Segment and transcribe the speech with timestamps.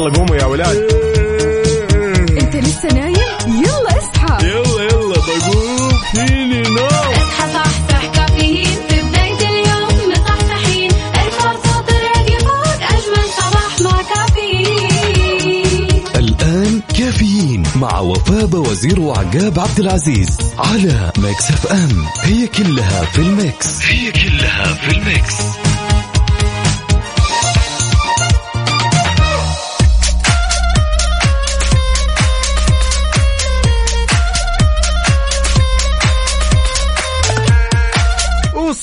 [0.00, 0.76] يلا قوموا يا ولاد.
[2.42, 3.14] انت لسه نايم؟
[3.46, 4.46] يلا اصحى.
[4.46, 5.90] يلا يلا بقوم.
[6.12, 6.86] فيني نوم.
[6.86, 8.78] اصحى صحصح كافيين.
[8.88, 10.90] في بداية اليوم مصحصحين.
[11.14, 15.88] ارفع صوت الراديو فوق أجمل صباح مع كافيين.
[16.16, 22.04] الآن كافيين مع وفاء باوزير وعقاب عبد العزيز على Mix FM.
[22.22, 23.82] هي كلها في ال mix.
[23.82, 25.34] هي كلها في ال mix.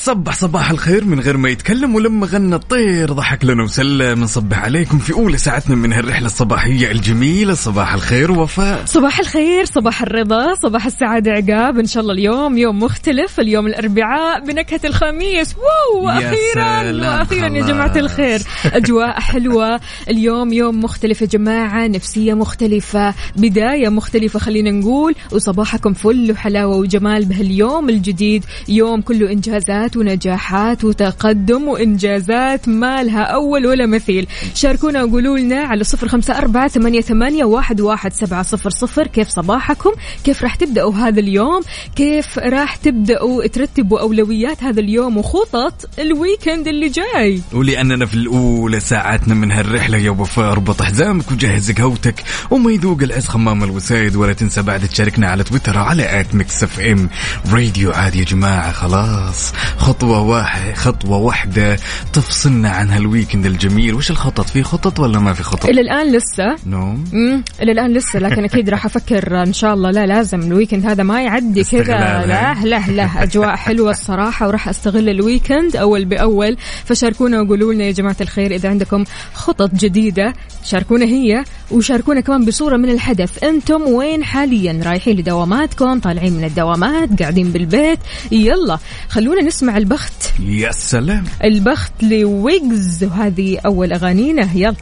[0.07, 4.21] وصبح صباح الخير من غير ما يتكلم ولما غنى الطير ضحك لنا وسلم.
[4.21, 7.53] نصبح عليكم في أولى ساعتنا من هالرحلة الصباحية الجميلة.
[7.53, 8.85] صباح الخير وفاء.
[8.85, 11.79] صباح الخير صباح الرضا صباح السعادة عقاب.
[11.79, 15.55] إن شاء الله اليوم يوم مختلف اليوم الأربعاء بنكهة الخميس.
[15.55, 17.65] واو أخيرا وأخيرا يا.
[17.65, 18.41] جماعة الخير.
[18.65, 19.79] أجواء حلوة.
[20.09, 25.15] اليوم يوم مختلف يا جماعة نفسية مختلفة بداية مختلفة خلينا نقول.
[25.31, 28.45] وصباحكم فل وحلاوة وجمال بهاليوم الجديد.
[28.67, 34.27] يوم كله إنجازات ونجاحات وتقدم وإنجازات ما لها أول ولا مثيل.
[34.53, 39.07] شاركونا وقولوا لنا على صفر خمسة أربعة ثمانية, ثمانية واحد, واحد سبعة صفر صفر.
[39.07, 39.91] كيف صباحكم؟
[40.23, 41.61] كيف راح تبدأوا هذا اليوم؟
[41.95, 48.79] كيف راح تبدأوا ترتبوا أولويات هذا اليوم وخطط ال weekend اللي جاي؟ ولأننا في الأولى
[48.79, 54.33] ساعاتنا من هالرحلة يا وفاء اربط حزامك وجهز قهوتك وما يذوق العز خمام الوسايد ولا
[54.33, 57.09] تنسى بعد تشاركنا على تويتر على at Mix FM
[57.51, 59.53] Radio عادي يا جماعة خلاص.
[59.87, 61.77] خطوة واحدة خطوة واحدة.
[62.13, 63.93] تفصلنا عن هال weekend الجميل.
[63.95, 66.55] وش الخطط؟ في خطط ولا ما في خطط؟ إلى الآن لسه.
[66.65, 69.91] نوم امم إلى الآن لسه لكن أكيد راح أفكر إن شاء الله.
[69.91, 71.83] لا لازم ال weekend هذا ما يعدي كذا.
[71.83, 72.25] لا
[72.63, 72.79] لا.
[72.91, 76.57] لا أجواء حلوة الصراحة وراح أستغل ال weekend أول بأول.
[76.85, 80.33] فشاركونا وقولوا لنا يا جماعة الخير إذا عندكم خطط جديدة.
[80.63, 87.21] شاركونا هي وشاركونا كمان بصورة من الحدث أنتم وين حاليا؟ رايحين لدواماتكم؟ طالعين من الدوامات؟
[87.21, 87.99] قاعدين بالبيت؟
[88.31, 88.77] يلا
[89.09, 90.39] خلونا نسمع البخت.
[90.39, 91.23] يا سلام.
[91.43, 93.03] البخت لويجز.
[93.03, 94.49] وهذه أول أغانينا.
[94.55, 94.75] يلا.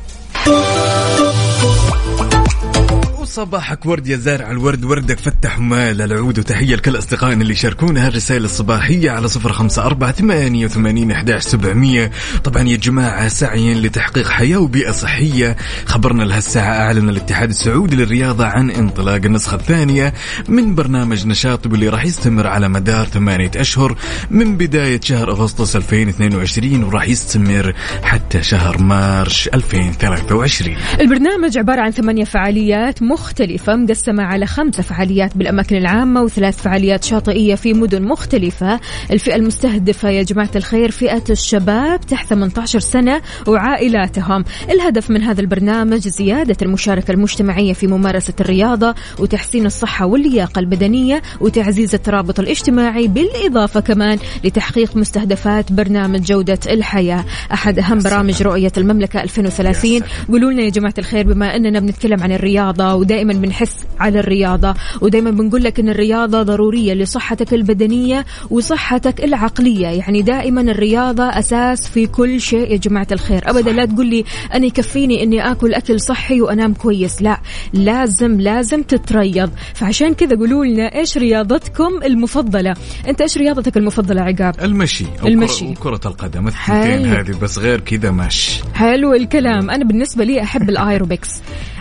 [3.26, 6.40] وصباحك ورد يا زارع الورد وردك فتح مال العود.
[6.40, 12.12] وتحية لكل أصدقائنا اللي شاركونا هالرسائل الصباحية على صفر خمسة أربعة ثمانية وثمانين أحداش سبعمية.
[12.44, 15.56] طبعا يا جماعة سعيا لتحقيق حياة وبيئة صحية.
[15.86, 20.14] خبرنا لهالساعة أعلن الاتحاد السعودي للرياضة عن انطلاق النسخة الثانية
[20.50, 23.98] من برنامج نشاط واللي راح يستمر على مدار ثمانية أشهر
[24.30, 32.24] من بداية شهر أغسطس 2022 وراح يستمر حتى شهر مارش 2023 البرنامج عبارة عن ثمانية
[32.24, 38.80] فعاليات مختلفة مقسمة على خمسة فعاليات بالأماكن العامة وثلاث فعاليات شاطئية في مدن مختلفة.
[39.12, 44.46] الفئة المستهدفة يا جماعة الخير فئة الشباب تحت 18 سنة وعائلاتهم.
[44.70, 51.96] الهدف من هذا البرنامج زيادة المشاركة المجتمعية في ممارسة الرياضة وتحسين الصحة واللياقة البدنية وتعزيز
[51.96, 57.26] الترابط الاجتماعي بالإضافة كمان لتحقيق مستهدفات برنامج جودة الحياة.
[57.54, 60.00] أحد أهم برامج رؤية المملكة 2030
[60.30, 65.32] قولوا لنا يا جماعة الخير بما أننا بنتكلم عن الرياضة ودائما بنحس على الرياضة ودائما
[65.32, 69.88] بنقول لك أن الرياضة ضرورية لصحتك البدنية وصحتك العقلية.
[69.88, 73.50] يعني دائما الرياضة أساس في كل شيء يا جماعة الخير.
[73.50, 74.24] أبدا لا تقول لي
[74.54, 77.22] أنا يكفيني أني أكل أكل صحي وأنام كويس.
[77.22, 77.40] لا
[77.74, 79.52] لازم لازم تتريض.
[79.74, 82.74] فعشان كذا قولوا لنا إيش رياضتكم المفضلة؟
[83.08, 85.74] أنت إيش رياضتك المفضلة عقاب؟ المشي أو المشي.
[85.74, 87.06] كرة, وكرة القدم الثنتين.
[87.06, 89.70] هذه بس غير كذا مش حلو الكلام.
[89.70, 91.30] أنا بالنسبة لي أحب الأيروبكس.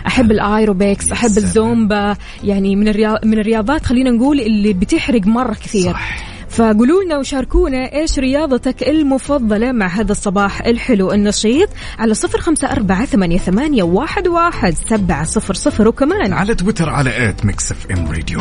[0.07, 1.45] أحب الايروبكس أحب سلام.
[1.45, 6.35] الزومبا يعني من الرياض من الرياضات خلينا نقول اللي بتحرق مرة كثير صح.
[6.49, 13.05] فقولوا لنا وشاركونا إيش رياضتك المفضلة مع هذا الصباح الحلو النشيط على صفر خمسة أربعة
[13.05, 18.39] ثمانية, ثمانية واحد, واحد سبعة صفر صفر وكمان على تويتر على at Mix FM Radio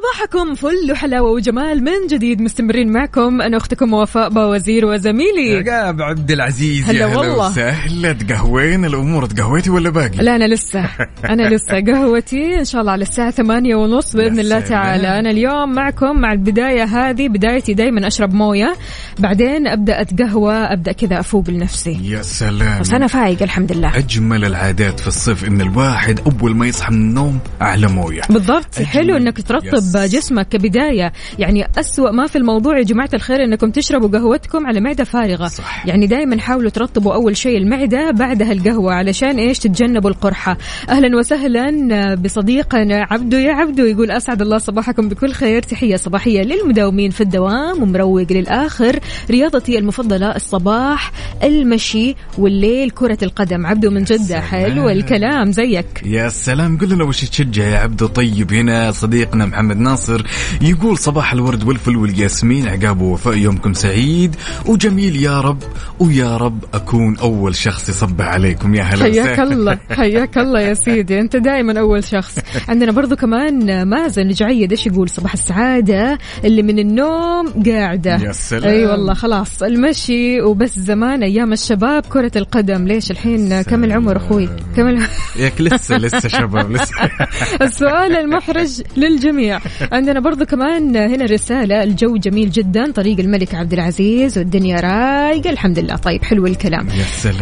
[0.00, 3.42] صباحكم فل وحلاوة وجمال من جديد مستمرين معكم.
[3.42, 5.56] أنا أختكم وفاء باوزير وزميلي.
[5.56, 7.50] عقاب عبد العزيز هلا والله.
[7.50, 8.12] وسهلا.
[8.12, 10.84] تقهوين الأمور؟ تقهويتي ولا باقي؟ لا أنا لسه.
[11.24, 11.80] أنا لسه.
[11.90, 14.60] قهوتي إن شاء الله على الساعة ثمانية ونص بإذن الله.
[14.60, 15.18] تعالى.
[15.18, 17.28] أنا اليوم معكم مع البداية هذه.
[17.28, 18.76] بدايتي دايما أشرب موية.
[19.18, 21.98] بعدين أبدأ أتقهوى أبدأ كذا أفوق لنفسي.
[22.02, 22.80] يا سلام.
[22.80, 23.96] بس أنا فايق الحمد لله.
[23.96, 28.22] أجمل العادات في الصيف إن الواحد أول ما يصحى من النوم على موية.
[28.30, 28.74] بالضبط.
[28.76, 28.86] أجمل.
[28.86, 31.12] حلو انك يا ترطب جسمك كبداية.
[31.38, 35.48] يعني أسوأ ما في الموضوع يا جماعة الخير أنكم تشربوا قهوتكم على معدة فارغة.
[35.48, 35.86] صح.
[35.86, 40.58] يعني دائما حاولوا ترطبوا أول شيء المعدة بعدها القهوة علشان إيش؟ تتجنبوا القرحة.
[40.88, 45.62] أهلا وسهلا بصديقنا عبدو يا عبدو يقول أسعد الله صباحكم بكل خير.
[45.62, 48.98] تحية صباحية للمداومين في الدوام ومروق للآخر.
[49.30, 53.66] رياضتي المفضلة الصباح المشي والليل كرة القدم.
[53.66, 54.40] عبدو من جدة.
[54.40, 56.02] حلو الكلام زيك.
[56.04, 56.78] يا سلام.
[56.78, 60.26] قل لنا وش تشجع يا عبدو؟ طيب هنا صديقنا محمد ناصر
[60.60, 64.36] يقول صباح الورد والفل والياسمين عقاب ووفاء يومكم سعيد
[64.66, 65.62] وجميل يا رب
[65.98, 69.40] ويا رب أكون أول شخص يصبح عليكم يا هلا حياك.
[69.40, 72.38] الله حياك الله يا سيدي أنت دائما أول شخص.
[72.68, 78.16] عندنا برضو كمان مازن جعيد إيش يقول؟ صباح السعادة اللي من النوم قاعدة.
[78.16, 78.70] يا سلام.
[78.70, 82.86] أي والله خلاص المشي وبس زمان أيام الشباب كرة القدم.
[82.86, 86.94] ليش الحين كم العمر أخوي؟ كم العمر ياك لسه لسه شباب لسه.
[87.66, 89.58] السؤال المحرج للجميع.
[89.92, 95.78] عندنا برضو كمان هنا رسالة الجو جميل جدا طريق الملك عبد العزيز والدنيا رايقة الحمد
[95.78, 95.96] لله.
[95.96, 96.88] طيب حلو الكلام.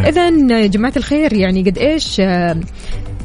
[0.07, 0.29] إذا
[0.59, 2.57] يا جماعة الخير يعني قد إيش آه،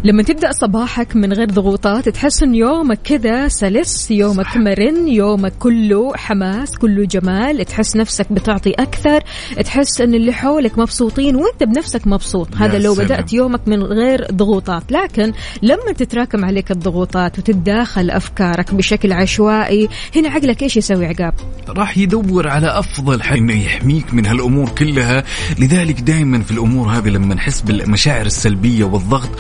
[0.05, 6.17] لما تبدأ صباحك من غير ضغوطات تحس إن يومك كذا سلس يومك مرن يومك كله
[6.17, 9.21] حماس كله جمال تحس نفسك بتعطي أكثر
[9.65, 12.57] تحس إن اللي حولك مبسوطين وأنت بنفسك مبسوط.
[12.57, 13.07] هذا لو سلام.
[13.07, 14.93] بدأت يومك من غير ضغوطات.
[14.93, 21.35] لكن لما تتراكم عليك الضغوطات وتتداخل أفكارك بشكل عشوائي هنا عقلك إيش يسوي عقاب؟
[21.69, 25.25] راح يدور على أفضل حل إنه يحميك من هالأمور كلها.
[25.59, 29.31] لذلك دائما في الأمور هذه لما نحس بالمشاعر السلبية والضغط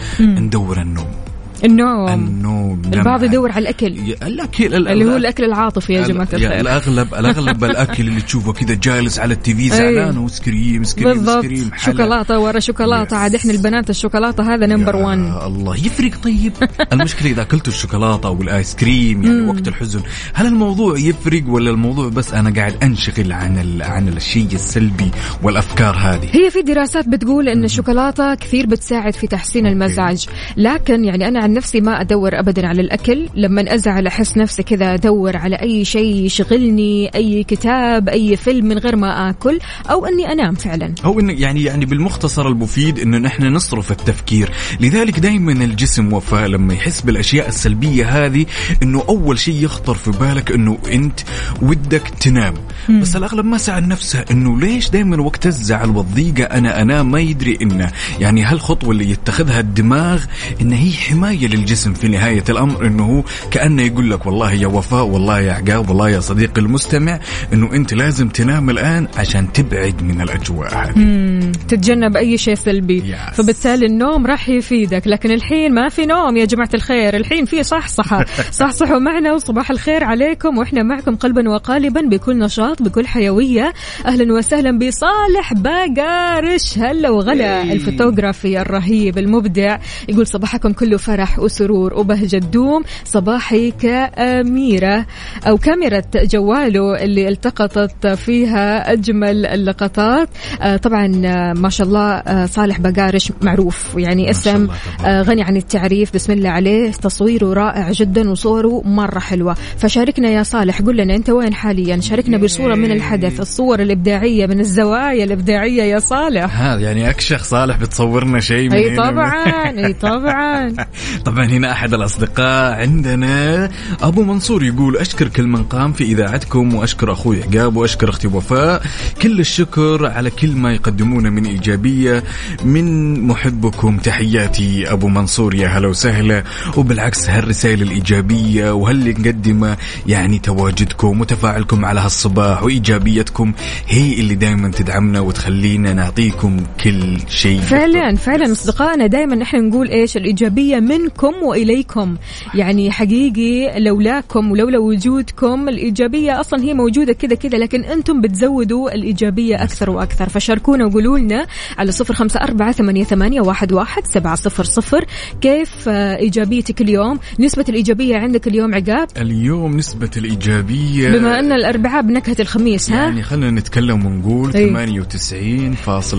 [0.54, 1.23] ندور النوم.
[1.64, 2.08] النوم.
[2.08, 3.22] النوم البعض.
[3.22, 3.87] يدور على الأكل.
[3.87, 6.61] ال- اللي هو ال- الأكل العاطفي يا جماعة ال- الخير.
[6.61, 11.70] الأغلب الأغلب الأكل اللي تشوفه كذا جالس على ال TV زعلان وآيس كريم آيس كريم
[11.72, 11.78] حلا.
[11.78, 13.16] شوكولاتة ورا شوكولاتة.
[13.16, 16.52] عاد إحنا البنات الشوكولاتة هذا number 1 يا الله يفرق طيب.
[16.93, 20.00] المشكلة إذا اكلت الشوكولاتة أو الايس كريم يعني وقت الحزن
[20.34, 23.82] هل الموضوع يفرق ولا الموضوع بس أنا قاعد أنشغل عن ال...
[23.82, 25.10] عن الشيء السلبي
[25.43, 30.26] والأفكار هذه؟ هي في دراسات بتقول إن الشوكولاتة كثير بتساعد في تحسين المزاج.
[30.56, 33.28] لكن يعني أنا عن نفسي ما أدور ابدا على الأكل.
[33.34, 38.78] لما أزعل أحس نفسي كذا أدور على أي شيء يشغلني أي كتاب أي فيلم من
[38.78, 39.58] غير ما آكل
[39.90, 40.94] أو إني أنام فعلا.
[41.04, 46.74] أو انه يعني يعني بالمختصر المفيد إنه نحن نصرف التفكير، لذلك دائما الجسم وفاء لما
[46.74, 48.46] يحس بالأشياء السلبية هذه
[48.82, 51.20] إنه أول شيء يخطر في بالك إنه أنت
[51.62, 52.54] ودك تنام،
[53.00, 57.58] بس الأغلب ما سأل نفسه إنه ليش دائما وقت الزعل والضيقة أنا أنام ما يدري
[57.62, 57.90] إنه.
[58.20, 60.24] يعني هالخطوه اللي يتخذها الدماغ
[60.60, 65.05] ان هي حماية للجسم في نهاية الأمر إنه هو كأنه يقول لك والله يا وفاء
[65.05, 67.20] والله يا عقاب والله يا صديقي المستمع
[67.52, 71.52] إنه أنت لازم تنام الآن عشان تبعد من الأجواء هذه.
[71.69, 73.02] تتجنب أي شيء سلبي.
[73.02, 73.35] Yes.
[73.35, 75.06] فبالتالي النوم راح يفيدك.
[75.06, 77.17] لكن الحين ما في نوم يا جماعة الخير.
[77.17, 78.25] الحين في صحصحة.
[78.61, 80.58] صحصحوا معنا وصباح الخير عليكم.
[80.58, 83.73] وإحنا معكم قلبا وقالبا بكل نشاط بكل حيوية.
[84.06, 86.79] أهلا وسهلا بصالح باقارش.
[86.79, 87.62] هلا وغلا.
[87.62, 91.23] الفوتوغرافي الرهيب المبدع يقول صباحكم كله فرح.
[91.38, 95.06] وسرور وبهجة دوم صباحي كأميرة
[95.46, 100.28] أو كاميرا جواله اللي التقطت فيها أجمل اللقطات.
[100.62, 103.94] آه، طبعا آه، ما شاء الله آه، صالح بقارش معروف.
[103.96, 104.68] يعني اسم
[105.04, 106.14] غني عن التعريف.
[106.14, 106.90] بسم الله عليه.
[106.90, 109.54] تصويره رائع جدا وصوره مرة حلوة.
[109.54, 110.82] فشاركنا يا صالح.
[110.82, 115.98] قل لنا أنت وين حاليا؟ شاركنا بصورة من الحدث الصور الإبداعية من الزوايا الإبداعية يا
[115.98, 116.60] صالح.
[116.60, 120.74] هذا يعني أكشخ صالح بتصورنا شيء من إي طبعا إي طبعا.
[121.25, 123.70] طبعا هنا أحد الأصدقاء عندنا.
[124.02, 128.82] أبو منصور يقول أشكر كل من قام في إذاعتكم وأشكر أخوي عقاب وأشكر أختي وفاء.
[129.22, 132.24] كل الشكر على كل ما يقدمونه من إيجابية
[132.65, 133.96] من محبكم.
[133.98, 136.44] تحياتي أبو منصور يا هلا وسهلا.
[136.77, 143.53] وبالعكس هالرسائل الإيجابية وهاللي نقدمه يعني تواجدكم وتفاعلكم على هالصباح وإيجابيتكم
[143.88, 147.60] هي اللي دائما تدعمنا وتخلينا نعطيكم كل شيء.
[147.60, 152.17] فعلا فعلا أصدقائنا دائما نحن نقول إيش؟ الإيجابية منكم وإليكم.
[152.55, 159.63] يعني حقيقي لولاكم ولولا وجودكم الإيجابية أصلا هي موجودة كذا كذا لكن أنتم بتزودوا الإيجابية
[159.63, 160.29] أكثر وأكثر.
[160.29, 161.46] فشاركونا وقولوا لنا
[161.79, 165.05] على صفر خمسة أربعة ثمانية, ثمانية واحد, واحد سبعة صفر صفر.
[165.41, 172.37] كيف إيجابيتك اليوم؟ نسبة الإيجابية عندك اليوم عقاب؟ اليوم نسبة الإيجابية بما أن الاربعاء بنكهة
[172.41, 174.73] الخميس ها؟ يعني خلينا نتكلم ونقول إيه.
[174.73, 176.15] 98.5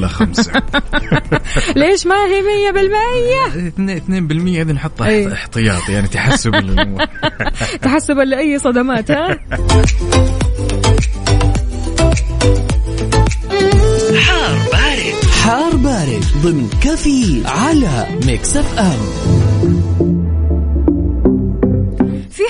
[1.81, 3.45] ليش ما هي مية بالمية؟
[3.95, 4.74] 2%
[5.09, 5.33] إيه.
[5.33, 7.05] احتياط يعني تحسب للأمور
[7.81, 9.39] تحسبا لأي صدمات ها؟
[14.19, 15.25] حار بارد.
[15.43, 20.14] حار بارد ضمن كافيين على Mix FM.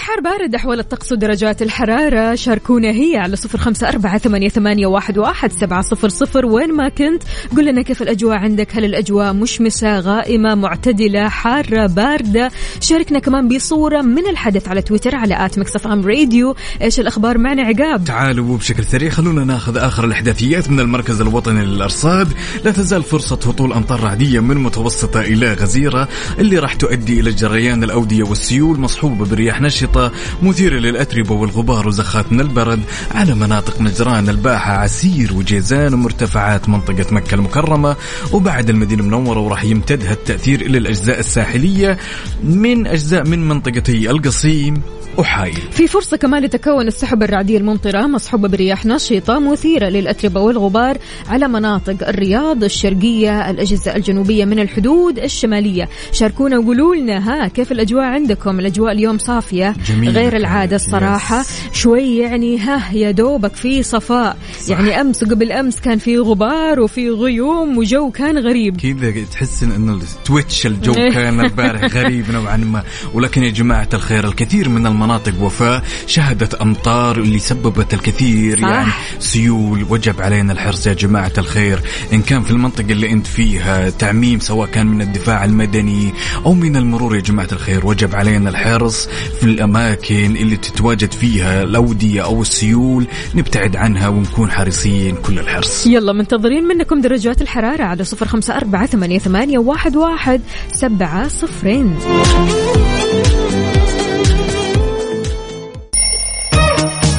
[0.05, 2.35] أخبار بارد أحوال الطقس ودرجات الحرارة.
[2.35, 6.45] شاركونا هي على صفر خمسة أربعة ثمانية, واحد, سبعة صفر صفر.
[6.45, 7.23] وين ما كنت
[7.57, 8.75] قل لنا كيف الأجواء عندك.
[8.77, 15.45] هل الأجواء مشمسة غائمة معتدلة حارة باردة؟ شاركنا كمان بصورة من الحدث على تويتر على
[15.45, 16.55] at Mix FM Radio.
[16.81, 18.03] إيش الأخبار؟ معنا عقاب.
[18.03, 22.27] تعالوا بشكل سريع خلونا ناخذ آخر الأحداثيات من المركز الوطني للأرصاد.
[22.65, 26.07] لا تزال فرصة هطول أمطار رعدية من متوسطة إلى غزيرة
[26.39, 29.61] اللي راح تؤدي إلى جريان الأودية والسيول مصحوبة برياح
[29.95, 30.11] نشطه
[30.43, 32.79] مثيره للأتربة والغبار وزخات من البرد
[33.15, 37.95] على مناطق نجران الباحة عسير وجيزان ومرتفعات منطقة مكة المكرمة.
[38.31, 41.97] وبعد المدينة المنورة وراح يمتد هالتاثير إلى الأجزاء الساحلية
[42.43, 44.81] من أجزاء من منطقتي القصيم
[45.17, 50.97] وحايل في فرصة كمان لتكون السحب الرعدية الممطرة مصحوبة برياح نشطة مثيرة للأتربة والغبار
[51.27, 55.89] على مناطق الرياض الشرقية الأجزاء الجنوبية من الحدود الشمالية.
[56.11, 60.35] شاركونا وقولوا لنا ها كيف الأجواء عندكم؟ الأجواء اليوم صافية؟ جميلة غير.
[60.35, 61.39] العادة الصراحة.
[61.39, 61.61] يس.
[61.73, 64.37] شوي يعني ها يا دوبك في صفاء.
[64.67, 68.77] يعني أمس وقبل أمس كان في غبار وفي غيوم وجو كان غريب.
[68.81, 72.83] كذا تحس ان إنه التويتش الجو كان البارح غريب نوعا ما.
[73.13, 78.67] ولكن يا جماعة الخير الكثير من المناطق وفاء شهدت أمطار اللي سببت الكثير صح.
[78.67, 79.85] يعني سيول.
[79.89, 81.79] وجب علينا الحرص يا جماعة الخير.
[82.13, 86.13] إن كان في المنطقة اللي أنت فيها تعميم سواء كان من الدفاع المدني
[86.45, 89.07] أو من المرور يا جماعة الخير وجب علينا الحرص
[89.39, 89.43] في
[89.75, 93.07] الأماكن اللي تتواجد فيها الأودية أو السيول.
[93.35, 95.87] نبتعد عنها ونكون حريصين كل الحرص.
[95.87, 100.41] يلا منتظرين منكم درجات الحرارة على صفر خمسة أربعة ثمانية, ثمانية واحد, واحد
[100.73, 101.95] سبعة صفرين.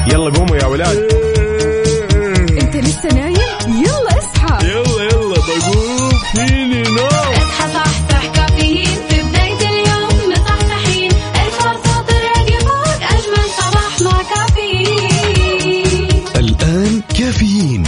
[0.07, 0.97] يلا قوموا يا ولاد.
[2.61, 3.37] أنت لسه نايم؟
[3.67, 4.67] يلا اصحى.
[4.67, 6.66] يلا يلا بقوم فيني.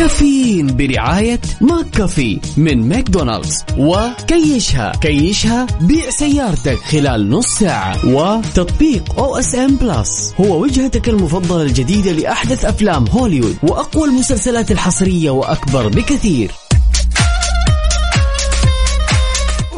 [0.00, 3.64] كافيين برعاية McCafé من ماكدونالدز.
[3.78, 4.92] وكيشها.
[5.00, 8.06] كيشها بيع سيارتك خلال نص ساعة.
[8.06, 16.50] وتطبيق OSN Plus هو وجهتك المفضلة الجديدة لأحدث أفلام هوليوود وأقوى المسلسلات الحصرية وأكبر بكثير.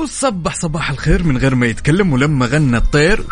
[0.03, 3.25] وصبح صباح الخير من غير ما يتكلم ولما غنى الطير.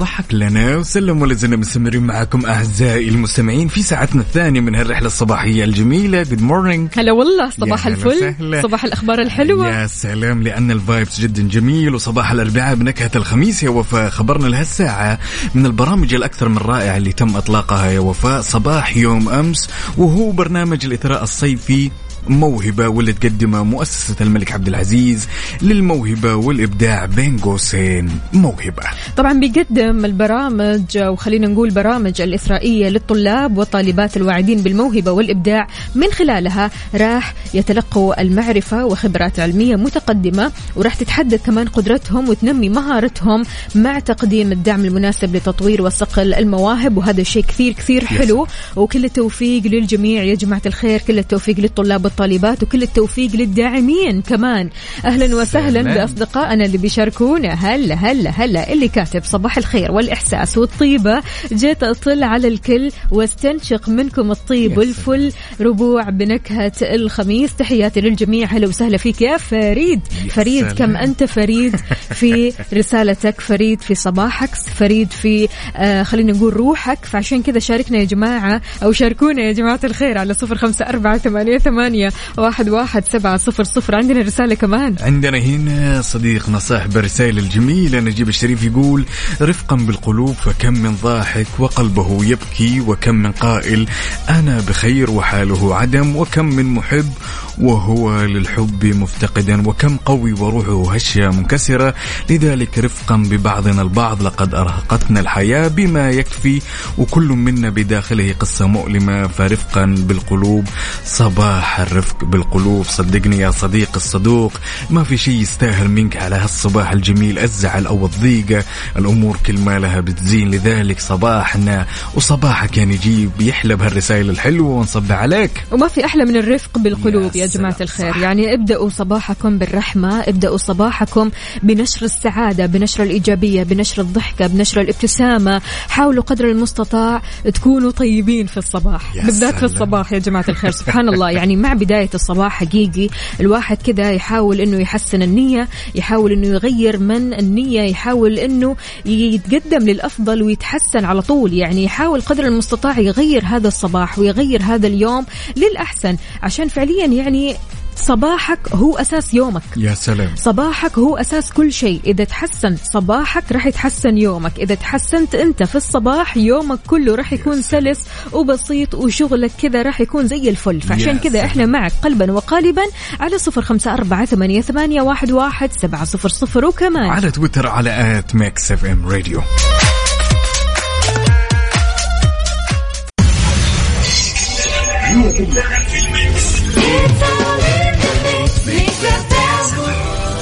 [0.00, 0.76] ضحك لنا.
[0.76, 6.22] وسلم ولا زلنا مستمرين معكم أعزائي المستمعين في ساعتنا الثانية من هالرحلة الصباحية الجميلة.
[6.22, 8.08] Good morning هلا والله صباح الفل.
[8.08, 8.62] وسهلا.
[8.62, 9.68] صباح الأخبار الحلوة.
[9.68, 11.94] يا سلام لأن ال vibes جدا جميل.
[11.94, 14.10] وصباح الأربعاء بنكهة الخميس يا وفاء.
[14.10, 15.18] خبرنا لهالساعة
[15.54, 18.40] من البرامج الأكثر من رائعة اللي تم إطلاقها يا وفاء.
[18.40, 21.90] صباح يوم أمس وهو برنامج الإثراء الصيفي
[22.28, 25.28] موهبة واللي تقدمها مؤسسة الملك عبد العزيز
[25.62, 28.10] للموهبة والإبداع بين قوسين.
[28.32, 28.82] موهبة.
[29.16, 35.66] طبعا بيقدم البرامج وخلينا نقول برامج الإثرائية للطلاب والطالبات الواعدين بالموهبة والإبداع.
[35.94, 43.42] من خلالها راح يتلقوا المعرفة وخبرات علمية متقدمة وراح تتحدد كمان قدرتهم وتنمي مهارتهم
[43.74, 46.96] مع تقديم الدعم المناسب لتطوير وصقل المواهب.
[46.96, 48.46] وهذا شيء كثير كثير حلو.
[48.76, 50.22] وكل التوفيق للجميع.
[50.22, 54.70] يا جماعة الخير كل التوفيق للطلاب والطالبات وكل التوفيق للداعمين كمان.
[55.04, 55.82] أهلا وسهلا.
[55.82, 57.48] بأصدقائنا اللي بيشاركونا.
[57.48, 58.72] هلا هلا هلا.
[58.72, 61.22] اللي كاتب صباح الخير والإحساس والطيبة.
[61.52, 65.32] جيت أطل على الكل واستنشق منكم الطيب والفل.
[65.60, 67.56] ربوع بنكهة الخميس.
[67.56, 68.46] تحياتي للجميع.
[68.46, 70.00] هلا وسهلا فيك يا فريد.
[70.30, 70.72] فريد.
[70.72, 71.76] كم أنت فريد
[72.14, 74.54] في رسالتك؟ فريد في صباحك.
[74.54, 77.04] فريد في آه خلينا نقول روحك.
[77.04, 81.18] فعشان كذا شاركنا يا جماعة أو شاركونا يا جماعة الخير على صفر خمسة أربعة
[81.58, 83.94] ثمانية, ثمانية واحد, واحد سبعة صفر صفر.
[83.94, 84.96] عندنا رسالة كمان.
[85.00, 89.04] عندنا هنا صديقنا صاحب الرسائل الجميلة نجيب الشريف يقول
[89.42, 93.88] رفقا بالقلوب فكم من ضاحك وقلبه يبكي وكم من قائل
[94.28, 97.10] أنا بخير وحاله عدم وكم من محب
[97.58, 101.94] وهو للحب مفتقدا وكم قوي وروحه هشة منكسرة.
[102.30, 106.60] لذلك رفقا ببعضنا البعض لقد أرهقتنا الحياة بما يكفي
[106.98, 109.26] وكل منا بداخله قصة مؤلمة.
[109.26, 110.64] فرفقا بالقلوب
[111.04, 114.52] صباح الرفق بالقلوب صدقني يا صديق الصدوق
[114.90, 118.64] ما في شيء يستاهل منك على هالصباح الجميل الزعل أو الضيقة.
[118.98, 125.64] الأمور كل ما لها بتزين لذلك صباحنا وصباحك يا نجيب يحلى بهالرسائل الحلوة ونصب عليك.
[125.72, 128.12] وما في أحلى من الرفق بالقلوب يا سلام، الخير.
[128.12, 128.18] صح.
[128.18, 131.30] يعني ابدأوا صباحكم بالرحمة ابدأوا صباحكم
[131.62, 135.62] بنشر السعادة بنشر الإيجابية بنشر الضحكة بنشر الابتسامة.
[135.88, 137.22] حاولوا قدر المستطاع
[137.54, 139.64] تكونوا طيبين في الصباح بالذات في.
[139.64, 140.70] الصباح يا جماعة الخير.
[140.70, 141.30] سبحان الله.
[141.30, 143.08] يعني مع بداية الصباح حقيقي.
[143.40, 148.76] الواحد كذا يحاول إنه يحسن النية يحاول إنه يغير من النية يحاول إنه
[149.06, 151.52] يتقدم للأفضل ويتحسن على طول.
[151.52, 155.26] يعني يحاول قدر المستطاع يغير هذا الصباح ويغير هذا اليوم
[155.56, 156.16] للأحسن.
[156.42, 157.56] عشان فعليا يعني
[157.96, 159.62] صباحك هو أساس يومك.
[159.76, 160.36] يا سلام.
[160.36, 162.00] صباحك هو أساس كل شيء.
[162.06, 164.58] إذا تحسن صباحك راح يتحسن يومك.
[164.58, 167.98] إذا تحسنت أنت في الصباح يومك كله راح يكون سلس
[168.32, 170.80] وبسيط وشغلك كذا راح يكون زي الفل.
[170.80, 171.44] فعشان كذا.
[171.44, 172.82] إحنا معك قلبا وقالبا
[173.20, 176.64] على صفر خمسة أربعة ثمانية, ثمانية واحد, واحد سبعة صفر صفر.
[176.64, 179.42] وكمان على تويتر على آت ميكس إف إم راديو.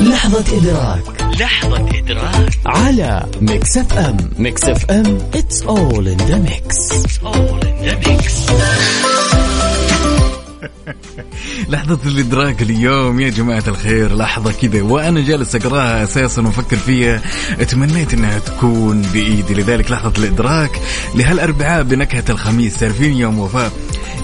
[0.03, 1.23] لحظة إدراك.
[1.41, 2.59] لحظة إدراك.
[2.67, 4.17] على ميكس اف ام.
[4.39, 5.19] ميكس اف ام.
[5.33, 6.73] It's all in the mix.
[11.73, 14.83] لحظة الإدراك اليوم يا جماعة الخير لحظة كذا.
[14.83, 17.23] وأنا جالس أقراها أساسا وأفكر فيها.
[17.69, 19.55] تمنيت أنها تكون بإيدي.
[19.55, 20.81] لذلك لحظة الإدراك
[21.15, 22.77] لهالأربعاء بنكهة الخميس.
[22.77, 23.73] تعرفين يوم وفاء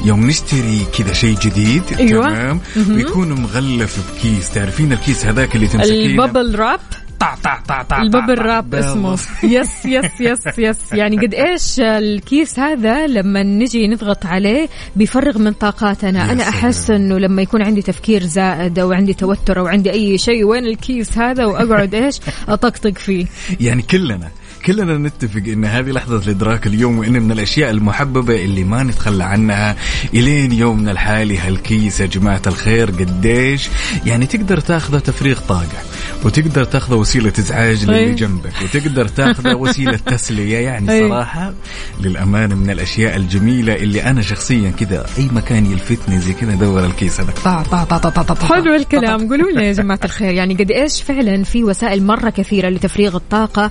[0.05, 1.83] يوم نشتري كذا شيء جديد.
[1.99, 2.29] أيوة.
[2.29, 2.61] تمام.
[2.77, 4.51] ويكون مغلف بكيس.
[4.51, 6.81] تعرفين الكيس هذاك اللي تمسكينه؟ ال bubble wrap؟
[7.21, 9.09] طع طع طع طع ال bubble طع- wrap بالضبط.
[9.19, 9.51] اسمه.
[9.53, 15.53] yes yes yes yes يعني قد إيش الكيس هذا لما نجي نضغط عليه بيفرغ من
[15.53, 16.33] طاقاتنا.
[16.33, 16.43] أنا.
[16.49, 20.67] أحس إنه لما يكون عندي تفكير زائد أو عندي توتر أو عندي أي شيء وين
[20.67, 23.27] الكيس هذا وأقعد إيش؟ أطقطق فيه.
[23.67, 24.29] يعني كلنا
[24.67, 29.77] كلنا نتفق إن هذه لحظة الإدراك اليوم وإن من الأشياء المحببة اللي ما نتخلى عنها
[30.15, 33.69] إلين يومنا الحالي هالكيس يا جماعة الخير قديش
[34.07, 35.79] يعني تقدر تاخذه تفريغ طاقة
[36.25, 38.15] وتقدر تاخذه وسيلة إزعاج للي أي.
[38.15, 41.09] جنبك وتقدر تاخذه وسيلة تسلية يعني أي.
[41.09, 41.53] صراحة
[42.01, 47.21] للأمانة من الأشياء الجميلة اللي أنا شخصيا كذا أي مكان يلفتني زي كذا أدور الكيس
[47.21, 48.47] هذا طع طع طع طع طع طع طع.
[48.47, 52.69] حلو الكلام قولوا لنا يا جماعة الخير يعني قد إيش فعلا في وسائل مرة كثيرة
[52.69, 53.71] لتفريغ الطاقة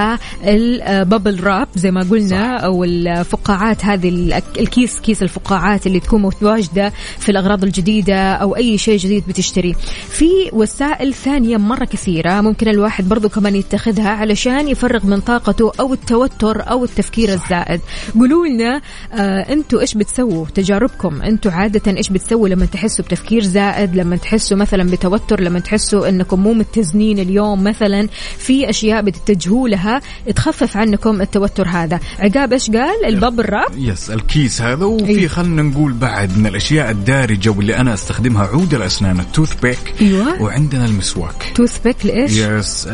[0.00, 6.00] أحدها ال bubble wrap زي ما قلنا أو الفقاعات هذه ال- الكيس كيس الفقاعات اللي
[6.00, 9.74] تكون متواجدة في الأغراض الجديدة أو أي شيء جديد بتشتريه
[10.08, 15.92] في وسائل ثانية مرة كثيرة ممكن الواحد برضو كمان يتخذها علشان يفرغ من طاقته أو
[15.92, 17.80] التوتر أو التفكير الزائد.
[18.18, 18.80] قولوا لنا
[19.14, 21.22] آه أنتوا إيش بتسووا؟ تجاربكم.
[21.22, 26.40] أنتوا عادة إيش بتسووا لما تحسوا بتفكير زائد لما تحسوا مثلا بتوتر لما تحسوا أنكم
[26.40, 29.89] مو متزنين اليوم مثلا في أشياء بتتجهوا لها
[30.36, 32.00] تخفف عنكم التوتر هذا.
[32.18, 33.78] عقاب إيش قال؟ الباب الراب.
[33.78, 34.84] yes الكيس هذا.
[34.84, 35.28] وفي أيوة.
[35.28, 39.94] خلنا نقول بعد من الأشياء الدارجة واللي أنا أستخدمها عود الاسنان ال toothpick.
[40.00, 40.42] أيوة.
[40.42, 41.52] وعندنا المسواك.
[41.54, 42.88] toothpick لإيش؟ yes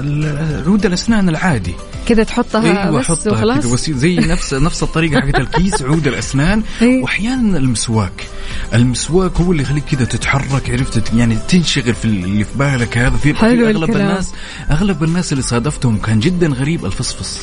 [0.67, 1.75] عود الاسنان العادي.
[2.07, 3.59] كذا تحطها أيوه بس وخلاص.
[3.65, 6.63] كذا وسي- زي نفس نفس الطريقة حقت الكيس عود الأسنان.
[6.83, 7.03] أيوة.
[7.03, 8.27] واحيانا المسواك.
[8.75, 13.17] المسواك هو اللي يخليك كذا تتحرك عرفت؟ يعني تنشغل في اللي في بالك هذا.
[13.17, 14.09] في, حلو أغلب الكلام.
[14.09, 14.33] الناس
[14.71, 17.39] أغلب الناس اللي صادفتهم كان جدا غريب الفصفص.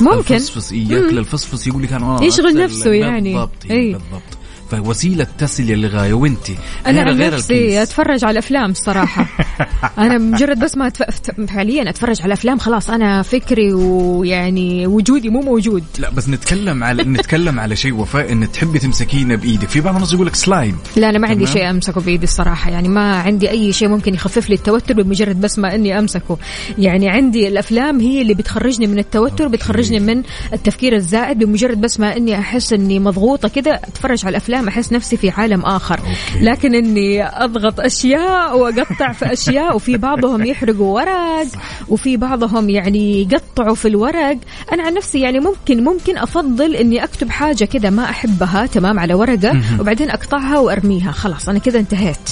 [0.00, 0.34] ممكن.
[0.34, 3.32] الفصفص ياكل الفصفص يقول لك أنا يشغل أكثر- نفسه يعني.
[3.32, 3.76] بالضبط أي.
[3.76, 3.92] إيه.
[3.92, 4.38] بالضبط.
[4.70, 6.46] فوسيلة تسليه للغايه وانت
[6.86, 7.78] أنا غير- غير نفسي الكيس.
[7.78, 9.26] أتفرج على افلام الصراحه
[9.98, 11.02] أنا مجرد بس ما أتف...
[11.48, 12.90] فعليا أتفرج على افلام خلاص.
[12.90, 15.84] أنا فكري ويعني وجودي مو موجود.
[15.98, 19.68] لا بس نتكلم على نتكلم على شيء وفاء إن تحبي تمسكينه بإيدك.
[19.68, 21.46] في بعض الناس يقول لك سلايم لا أنا ما عندي.
[21.46, 22.70] شيء أمسكه بإيدي الصراحة.
[22.70, 26.38] يعني ما عندي أي شيء ممكن يخفف لي التوتر بمجرد بس ما إني أمسكه.
[26.78, 30.22] يعني عندي الأفلام هي اللي بتخرجني من التوتر بتخرجني من
[30.52, 31.38] التفكير الزائد.
[31.38, 35.60] بمجرد بس ما إني أحس إني مضغوطة كذا أتفرج على الأفلام أحس نفسي في عالم
[35.60, 35.98] آخر.
[35.98, 36.44] أوكي.
[36.44, 41.46] لكن إني أضغط أشياء وأقطع في أشياء وفي بعضهم يحرقوا ورق
[41.88, 44.38] وفي بعضهم يعني يقطعوا في الورق.
[44.72, 49.14] أنا عن نفسي يعني ممكن ممكن أفضل إني أكتب حاجة كذا ما أحبها تمام على
[49.14, 51.12] ورقة وبعدين أقطعها وأرميها.
[51.12, 52.30] خلاص أنا كذا انتهيت.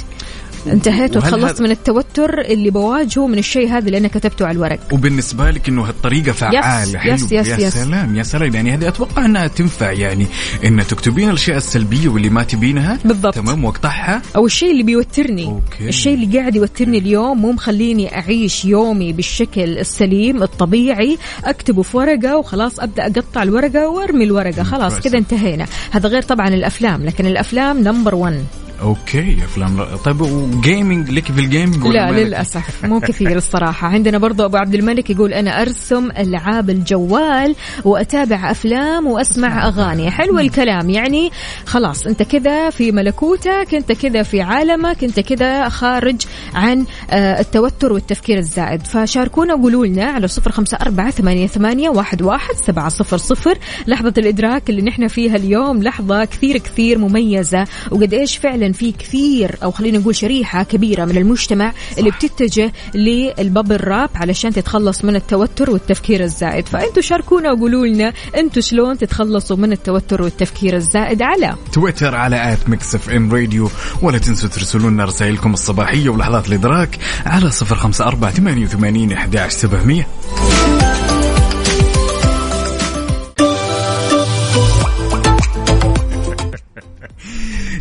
[0.66, 4.79] انتهيت وتخلصت من التوتر اللي بواجهه من الشيء هذا اللي أنا كتبته على الورق.
[4.92, 7.14] وبالنسبة لك إنه هالطريقة فعالة حلو.
[7.14, 7.74] yes- yes- يا yes.
[7.75, 8.55] سلام يا سلام.
[8.55, 10.27] يعني هذه أتوقع أنها تنفع يعني
[10.64, 12.98] إن تكتبين الأشياء السلبية واللي ما تبينها.
[13.05, 13.35] بالضبط.
[13.35, 15.44] تمام واقطعها أو الشيء اللي بيوترني.
[15.46, 15.88] okay.
[15.88, 21.18] الشيء اللي قاعد يوترني اليوم مو مخليني أعيش يومي بالشكل السليم الطبيعي.
[21.44, 24.62] أكتبه في ورقة وخلاص أبدأ أقطع الورقة وأرمي الورقة.
[24.62, 25.01] خلاص.
[25.01, 25.66] كذا انتهينا.
[25.90, 28.44] هذا غير طبعا الأفلام لكن الأفلام number 1
[28.83, 32.85] okay افلام طيب و gaming لك في ال gaming ولا لا مالك؟ للأسف.
[32.85, 33.88] مو كثير الصراحة.
[33.95, 40.11] عندنا برضو أبو عبد الملك يقول أنا أرسم ألعاب الجوال وأتابع أفلام وأسمع أغاني.
[40.11, 40.90] حلو الكلام.
[40.90, 41.31] يعني
[41.66, 46.23] خلاص أنت كذا في ملكوتك أنت كذا في عالمك أنت كذا خارج
[46.55, 48.87] عن آه، التوتر والتفكير الزائد.
[48.87, 53.59] فشاركونا وقولوا لنا على صفر خمسة أربعة ثمانية, ثمانية واحد, واحد سبعة صفر صفر.
[53.87, 57.64] لحظة الإدراك اللي نحن فيها اليوم لحظة كثير كثير مميزة.
[57.90, 61.98] وقد إيش فعلا في كثير أو خلينا نقول شريحة كبيرة من المجتمع صح.
[61.98, 68.12] اللي بتتجه لل bubble wrap علشان تتخلص من التوتر والتفكير الزائد فانتم شاركونا وقولوا لنا
[68.37, 73.70] أنتم شلون تتخلصوا من التوتر والتفكير الزائد على تويتر على آت ميكس إف إم راديو
[74.02, 81.21] ولا تنسوا ترسلوا لنا رسائلكم الصباحية ولحظات الإدراك على 054 88 11700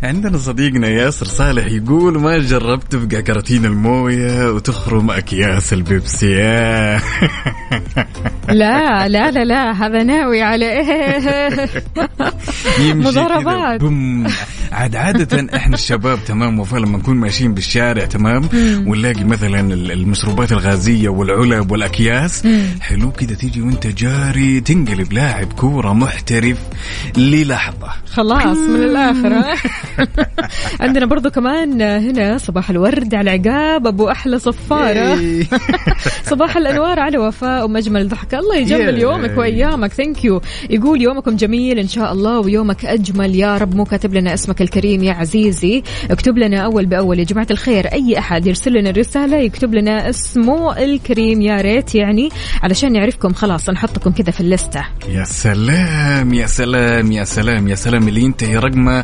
[0.04, 6.36] عندنا صديقنا ياسر صالح يقول ما جربت تفقع كراتين الموية وتخرم أكياس البيبسي.
[8.50, 11.68] لا لا لا لا هذا ناوي على كذا
[12.94, 13.82] مضاربات.
[14.72, 18.50] عاد عادة إحنا الشباب تمام وفا لما نكون ماشيين بالشارع تمام
[18.88, 22.48] ونلاقي مثلا ال- المشروبات الغازية والعلب والأكياس
[22.82, 26.58] حلو كذا تيجي وأنت جاري تنقلب لاعب كورة محترف
[27.18, 29.56] للحظة خلاص من الآخر ها؟
[30.80, 35.20] عندنا برضو كمان هنا صباح الورد على عقاب أبو أحلى صفارة.
[35.20, 35.44] إيه.
[36.32, 39.00] صباح الأنوار على وفاء ام اجمل ضحكه الله يجمل.
[39.00, 39.94] يومك وأيامك.
[39.94, 43.36] thank you يقول يومكم جميل إن شاء الله ويومك أجمل.
[43.36, 45.84] يا رب مو كاتب لنا اسمك الكريم يا عزيزي.
[46.12, 47.88] اكتب لنا أول بأول يا جماعة الخير.
[47.88, 51.42] أي أحد يرسل لنا رساله يكتب لنا اسمه الكريم.
[51.42, 52.30] يا ريت يعني
[52.64, 54.86] علشان نعرفكم خلاص نحطكم كذا في اللستة.
[55.10, 58.08] يا سلام يا سلام يا سلام يا سلام.
[58.08, 59.04] اللي ينتهي رقمه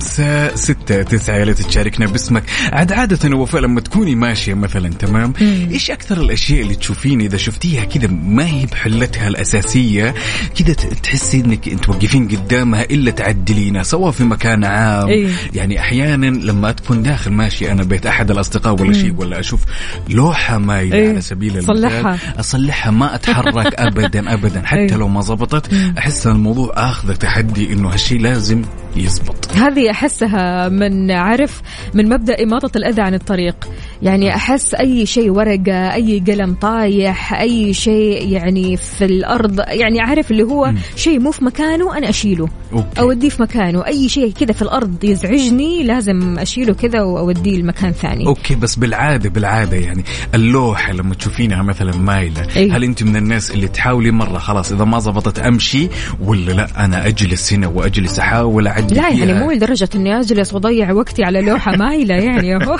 [0.00, 5.32] بخمسة ستة تسعة يا ليت تشاركنا باسمك عاد عادة وفاء لما تكوني ماشية مثلا تمام
[5.70, 10.14] إيش أكثر الأشياء اللي تشوفين إذا شفتيها كذا ما هي بحلتها الأساسية
[10.58, 15.28] كذا تحسي إنك توقفين قدامها إلا تعدلينها سواء في مكان عام إيه.
[15.54, 19.60] يعني أحيانا لما تكون داخل ماشي أنا بيت أحد الأصدقاء ولا شيء ولا أشوف
[20.08, 21.08] لوحة مايلة إيه.
[21.08, 22.18] على سبيل المثال صلحها.
[22.40, 24.96] أصلحها ما أتحرك ابدا ابدا حتى أيوة.
[24.96, 28.62] لو ما زبطت أحس إن الموضوع آخذ تحدي إنه هالشيء لازم
[28.96, 29.52] يزبط.
[29.52, 31.62] هذه أحسها من عارف
[31.94, 33.68] من مبدأ إماطة الأذى عن الطريق.
[34.02, 40.30] يعني أحس أي شيء ورقه أي قلم طايح أي شيء يعني في الأرض يعني عارف
[40.30, 42.48] اللي هو شيء مو في مكانه أنا أشيله.
[42.72, 43.00] أوكي.
[43.00, 43.86] أوديه في مكانه.
[43.86, 48.26] أي شيء كذا في الأرض يزعجني لازم أشيله كذا وأوديه لمكان ثاني.
[48.26, 52.76] okay بس بالعادة بالعادة يعني اللوحة لما تشوفينها مثلا مايلة أيوة.
[52.76, 55.88] هل أنت من الناس اللي تحاولي مرة خلاص إذا ما زبطت أمشي
[56.20, 60.92] ولا لا أنا أجلس هنا وأجلس أحاول اعدي لا يعني؟ مو لدرجة إني أجلس وأضيع
[60.92, 62.76] وقتي على لوحة مايلة يعني اهو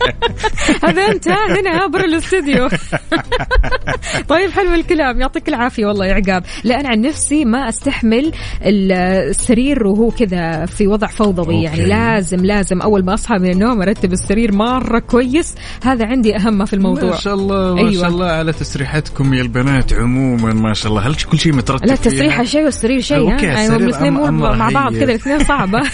[0.84, 2.68] هذا أنت هنا برا الاستوديو
[4.28, 9.86] طيب حلو الكلام يعطيك العافية والله يا عقاب لا أنا عن نفسي ما أستحمل السرير
[9.86, 11.62] وهو كذا في وضع فوضوي okay.
[11.62, 16.58] يعني لازم لازم أول ما أصحى من النوم أرتب السرير مرة كويس هذا عندي أهم
[16.58, 17.92] ما في الموضوع ما شاء الله ما أيوة.
[18.00, 21.94] شاء الله على تسريحتكم يا البنات عموما ما شاء الله هل كل شيء مترتب لا
[21.94, 24.94] التسريحة؟ شيء والسرير شيء أوكي، السرير يعني الاثنين أمر- أمر مع بعض.
[24.96, 25.82] كذا الاثنين صعبة.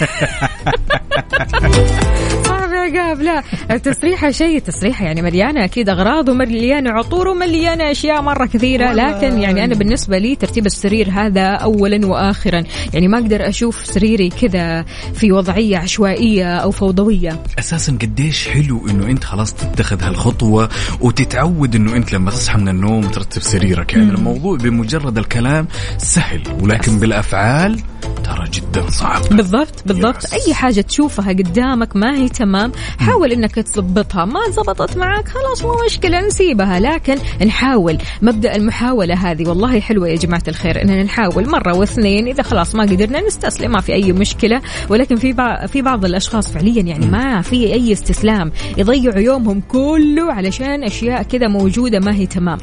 [2.82, 8.22] صعب يا قاب لا التسريحة شيء التسريحة يعني مليانة أكيد أغراض ومليانة عطور ومليانة أشياء
[8.22, 8.92] مرة كثيرة.
[8.92, 12.64] لكن يعني أنا بالنسبة لي ترتيب السرير هذا أولا وآخرا.
[12.94, 17.42] يعني ما أقدر أشوف سريري كذا في وضعية عشوائية أو فوضوية.
[17.58, 20.68] أساسا قديش حلو إنه أنت خلاص تتخذ هالخطوة
[21.00, 23.92] وتتعود إنه أنت لما تصحى من النوم ترتب سريرك.
[23.92, 25.66] يعني الموضوع بمجرد الكلام
[25.98, 27.80] سهل ولكن بالأفعال
[28.24, 29.22] ترى جدا صعب.
[29.30, 30.24] بالضبط بالضبط.
[30.24, 30.32] يس.
[30.32, 35.76] أي حاجة تشوفها قدامك ما هي تمام حاول إنك تظبطها ما زبطت معك؟ خلاص مو
[35.86, 36.80] مشكلة نسيبها.
[36.80, 37.98] لكن نحاول.
[38.22, 42.28] مبدأ المحاولة هذه والله حلوة يا جماعة الخير إننا نحاول مرة واثنين.
[42.28, 44.60] إذا خلاص ما قدرنا نستسلم ما في أي مشكلة.
[44.88, 48.52] ولكن في بعض في بعض الأشخاص فعليا يعني ما في أي استسلام.
[48.78, 52.58] يضيعوا يومهم كله علشان أشياء كذا موجودة ما هي تمام.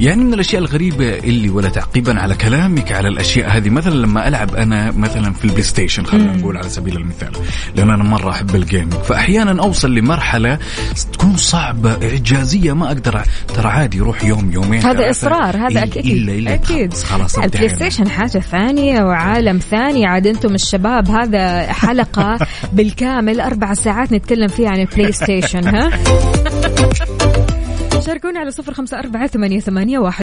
[0.00, 3.70] يعني من الأشياء الغريبة اللي ولا تعقيبا على كلامك على الأشياء هذه.
[3.70, 7.32] مثلا لما ألعب أنا مثلا في ال PlayStation خلينا نقول على سبيل المثال.
[7.76, 10.58] لأن أنا مرة أحب ال gaming فاحيانا أوصل لمرحلة
[11.12, 13.22] تكون صعبة إعجازية ما أقدر
[13.54, 15.10] ترى عادي يروح يوم يومين هذا.
[15.10, 20.06] إصرار هذا إلا- أكيد إلا إلا أكيد خلاص لا، ال PlayStation حاجة ثانية وعالم ثاني
[20.06, 22.38] عاد أنتم الشباب هذا حلقة
[22.76, 25.90] بالكامل أربع ساعات نتكلم فيها عن ال PlayStation ها
[28.06, 30.22] شاركونا على صفر خمسة أربعة ثمانية, ثمانية واحد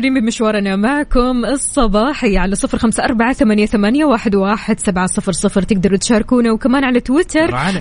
[0.00, 5.62] ومستمرين بمشوارنا معكم الصباحي على صفر خمسة أربعة ثمانية, ثمانية واحد, واحد سبعة صفر صفر.
[5.62, 7.54] تقدروا تشاركونا وكمان على تويتر.
[7.54, 7.80] على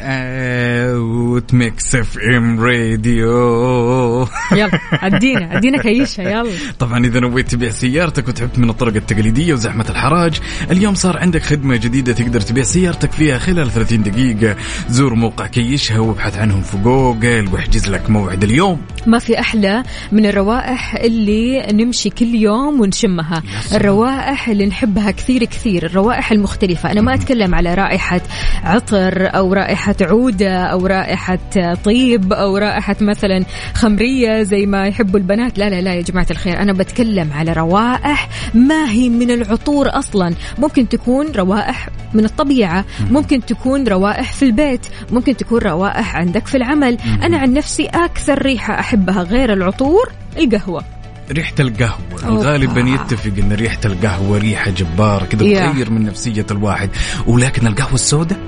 [0.95, 4.27] at Mix FM Radio.
[4.51, 6.51] يلا ادينا ادينا كيشة يلا.
[6.79, 10.39] طبعا إذا نويت تبيع سيارتك وتعبت من الطرق التقليدية وزحمة الحراج
[10.71, 14.55] اليوم صار عندك خدمة جديدة تقدر تبيع سيارتك فيها خلال 30 دقيقة.
[14.89, 18.81] زور موقع كيشها وابحث عنهم في جوجل واحجز لك موعد اليوم.
[19.07, 23.43] ما في أحلى من الروائح اللي نمشي كل يوم ونشمها.
[23.73, 26.91] الروائح اللي نحبها كثير كثير الروائح المختلفة.
[26.91, 28.21] أنا ما أتكلم على رائحة
[28.63, 31.39] عطر أو رائحة عودة أو رائحة
[31.83, 35.57] طيب أو رائحة مثلا خمرية زي ما يحبوا البنات.
[35.57, 40.33] لا لا لا يا جماعة الخير أنا بتكلم على روائح ما هي من العطور أصلا.
[40.57, 46.57] ممكن تكون روائح من الطبيعة ممكن تكون روائح في البيت ممكن تكون روائح عندك في
[46.57, 46.97] العمل.
[47.23, 50.98] أنا عن نفسي أكثر ريحة أحبها غير العطور القهوة.
[51.31, 52.41] ريحة القهوة أوبا.
[52.43, 55.71] غالبا يتفق إن ريحة القهوة ريحة جبارة كذا.
[55.71, 56.89] تغير من نفسية الواحد
[57.27, 58.39] ولكن القهوة السوداء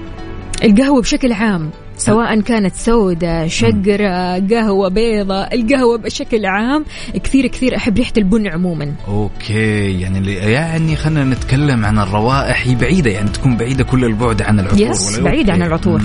[0.64, 6.86] القهوة بشكل عام سواء كانت سوداء شقرة قهوة بيضة القهوة بشكل عام
[7.24, 12.76] كثير كثير أحب ريحة البن عموما okay يعني اللي يعني خلينا نتكلم عن الروائح هي
[12.76, 15.64] بعيدة يعني تكون بعيدة كل البعد عن العطور yes، بعيدة okay.
[15.64, 16.02] عن العطور.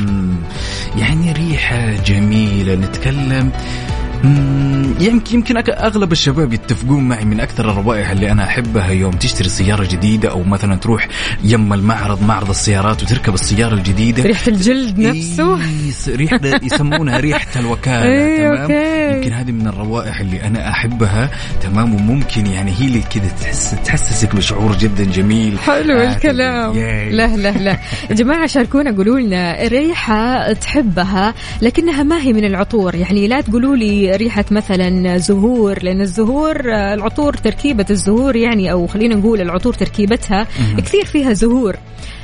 [0.99, 3.51] يعني ريحة جميلة نتكلم
[5.01, 9.85] يمكن يمكن أغلب الشباب يتفقون معي من أكثر الروائح اللي أنا أحبها يوم تشتري سيارة
[9.85, 11.09] جديدة أو مثلا تروح
[11.45, 14.23] يم المعرض معرض السيارات وتركب السيارة الجديدة.
[14.23, 15.57] ريحة الجلد نفسه.
[15.61, 19.17] إيه، ريحة يسمونها ريحة الوكالة إيه، تمام؟ أوكي.
[19.17, 21.31] يمكن هذه من الروائح اللي أنا أحبها
[21.63, 25.59] تمام؟ وممكن يعني هي اللي كذا تحس تحسسك بشعور جدا جميل.
[25.59, 26.73] حلو آه، الكلام.
[27.11, 27.79] لا لا لا.
[28.11, 32.95] يا جماعة شاركونا قولوا لنا ريحة تحبها لكنها ما هي من العطور.
[32.95, 38.87] يعني لا تقولوا لي ريحة مثلا زهور لأن الزهور آه، العطور تركيبة الزهور يعني أو
[38.87, 40.47] خلينا نقول العطور تركيبتها
[40.79, 41.77] كثير فيها زهور.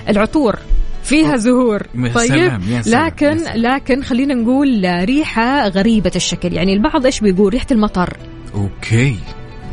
[0.09, 0.59] العطور
[1.03, 1.83] فيها زهور.
[2.15, 2.53] طيب
[2.87, 3.39] لكن.
[3.55, 6.53] لكن خلينا نقول ريحة غريبة الشكل.
[6.53, 8.17] يعني البعض إيش بيقول؟ ريحة المطر.
[8.55, 9.17] Okay.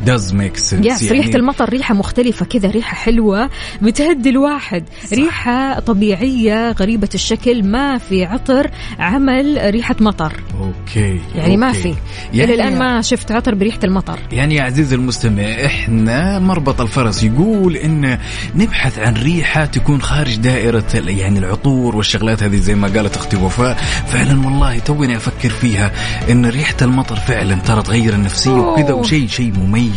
[0.06, 0.86] Does make sense.
[0.86, 3.50] Yes يعني ريحة المطر ريحة مختلفة كذا ريحة حلوة
[3.82, 4.84] بتهدي الواحد.
[5.04, 5.12] صح.
[5.12, 10.32] ريحة طبيعية غريبة الشكل ما في عطر عمل ريحة مطر.
[10.60, 11.78] أوكي يعني ما أوكي.
[11.82, 11.94] في.
[12.34, 14.18] يعني إلى الآن ما شفت عطر بريحة المطر.
[14.32, 18.18] يعني يا عزيزي المستمع إحنا مربط الفرس يقول إن
[18.54, 23.76] نبحث عن ريحة تكون خارج دائرة يعني العطور والشغلات هذه زي ما قالت أختي وفاء.
[24.06, 25.92] فعلا والله توني أفكر فيها
[26.30, 28.92] إن ريحة المطر فعلا ترى تغير النفسية وكذا.
[28.92, 29.89] وشيء شيء مميز.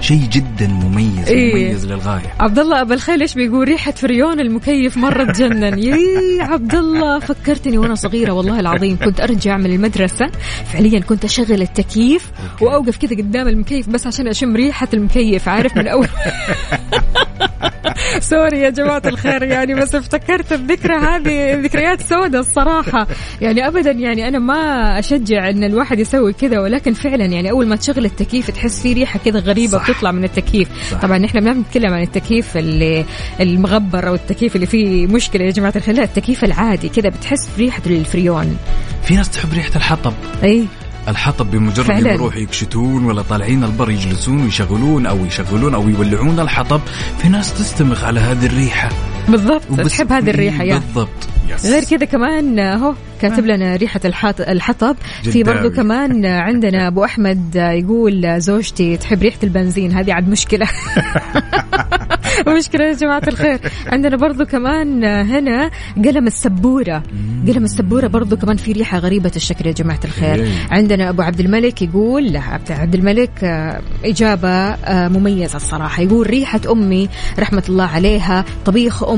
[0.00, 1.54] شيء جدا مميز إيه.
[1.54, 2.34] مميز للغاية.
[2.40, 5.78] عبد الله أبو الخيل إيش بيقول؟ ريحة فريون المكيف مرة تجنن.
[5.88, 8.98] يي عبد الله فكرتني وأنا صغيرة والله العظيم.
[9.04, 10.30] كنت أرجع من المدرسة
[10.72, 15.88] فعليا كنت أشغل التكييف وأوقف كذا قدام المكيف بس عشان أشم ريحة المكيف عارف؟ من
[15.88, 16.08] أول
[18.30, 23.06] سوري يا جماعة الخير يعني بس افتكرت الذكرى هذه ذكريات سوداء الصراحة.
[23.40, 27.76] يعني أبدا يعني أنا ما أشجع أن الواحد يسوي كذا ولكن فعلا يعني أول ما
[27.76, 29.90] تشغل التكييف تحس في ريحة كذا غريبة صح.
[29.90, 30.68] بتطلع من التكييف.
[30.90, 31.00] صح.
[31.00, 33.04] طبعا إحنا ما بنتكلم عن التكييف اللي
[33.40, 37.82] المغبر أو التكييف اللي فيه مشكلة يا جماعة الخير لا التكييف العادي كذا بتحس بريحة
[37.86, 38.56] الفريون.
[39.04, 40.12] في ناس تحب ريحة الحطب.
[40.44, 40.66] أي.
[41.08, 41.90] الحطب بمجرد.
[41.90, 46.80] ما يروحوا يكشتون ولا طالعين البر يجلسون ويشغلون أو يشغلون أو يولعون الحطب
[47.22, 48.88] في ناس تستمخ على هذه الريحة
[49.28, 49.80] بالضبط.
[49.80, 50.74] تحب هذه الريحة يا.
[50.78, 51.08] بالضبط.
[51.54, 51.66] يس.
[51.66, 54.40] غير كذا كمان اهو كاتب لنا ريحة الحط...
[54.40, 54.96] الحطب.
[55.22, 55.42] في.
[55.42, 60.66] برضو كمان عندنا أبو أحمد يقول زوجتي تحب ريحة البنزين؟ هذه عاد مشكلة.
[62.58, 63.58] مشكلة يا جماعة الخير.
[63.86, 65.70] عندنا برضو كمان هنا
[66.04, 67.02] قلم السبورة.
[67.48, 70.48] قلم السبورة برضو كمان في ريحة غريبة الشكل يا جماعة الخير.
[70.70, 73.44] عندنا أبو عبد الملك يقول لا عبد- الملك
[74.04, 76.02] إجابة آه، مميزة الصراحة.
[76.02, 77.08] يقول ريحة أمي
[77.38, 79.15] رحمة الله عليها طبيخ أمي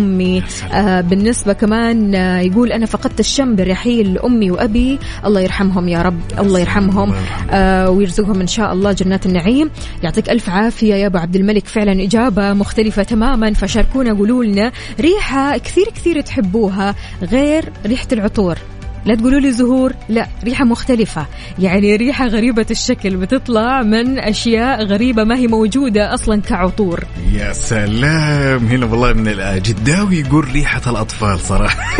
[0.72, 4.98] آه، بالنسبة كمان آه، يقول أنا فقدت الشم برحيل أمي وأبي.
[5.24, 6.20] الله يرحمهم يا رب.
[6.38, 7.12] الله يرحمهم.
[7.50, 9.70] آه، ويرزقهم إن شاء الله جنات النعيم.
[10.02, 11.66] يعطيك ألف عافية يا أبو عبد الملك.
[11.66, 13.52] فعلا إجابة مختلفة تماما.
[13.52, 18.58] فشاركونا قولوا لنا ريحة كثير كثير تحبوها غير ريحة العطور.
[19.04, 21.26] لا تقولوا لي زهور لا ريحة مختلفة.
[21.58, 27.04] يعني ريحة غريبة الشكل بتطلع من أشياء غريبة ما هي موجودة أصلا كعطور.
[27.32, 28.66] يا سلام.
[28.66, 31.96] هنا والله من الجداوي يقول ريحة الأطفال صراحة.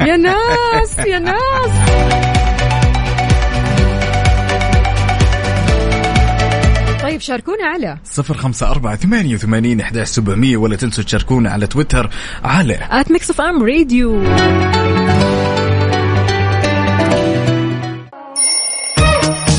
[0.00, 1.70] يا ناس يا ناس.
[7.02, 12.10] طيب شاركونا على صفر خمسة أربعة ثمانية وثمانين إحداش سبعمية ولا تنسوا تشاركونا على تويتر
[12.44, 14.22] على at Mix FM Radio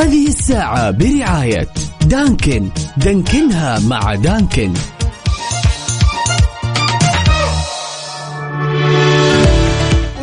[0.00, 1.68] هذه الساعة برعاية
[2.06, 2.68] Dunkin.
[2.96, 4.72] دانكنها مع Dunkin.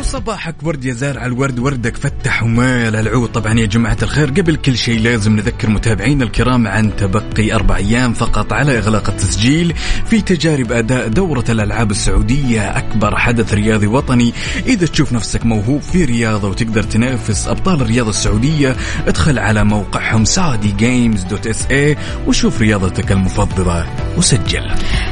[0.08, 3.28] وصباحك ورد يا زارع الورد وردك فتح ومال العود.
[3.28, 8.12] طبعا يا جماعة الخير قبل كل شيء لازم نذكر متابعينا الكرام عن تبقي أربع أيام
[8.12, 9.74] فقط على إغلاق التسجيل
[10.06, 14.32] في تجارب أداء دورة الألعاب السعودية أكبر حدث رياضي وطني.
[14.66, 20.72] إذا تشوف نفسك موهوب في رياضة وتقدر تنافس أبطال الرياضة السعودية ادخل على موقعهم Saudi
[20.72, 24.70] Games dot SA وشوف رياضتك المفضلة وسجل.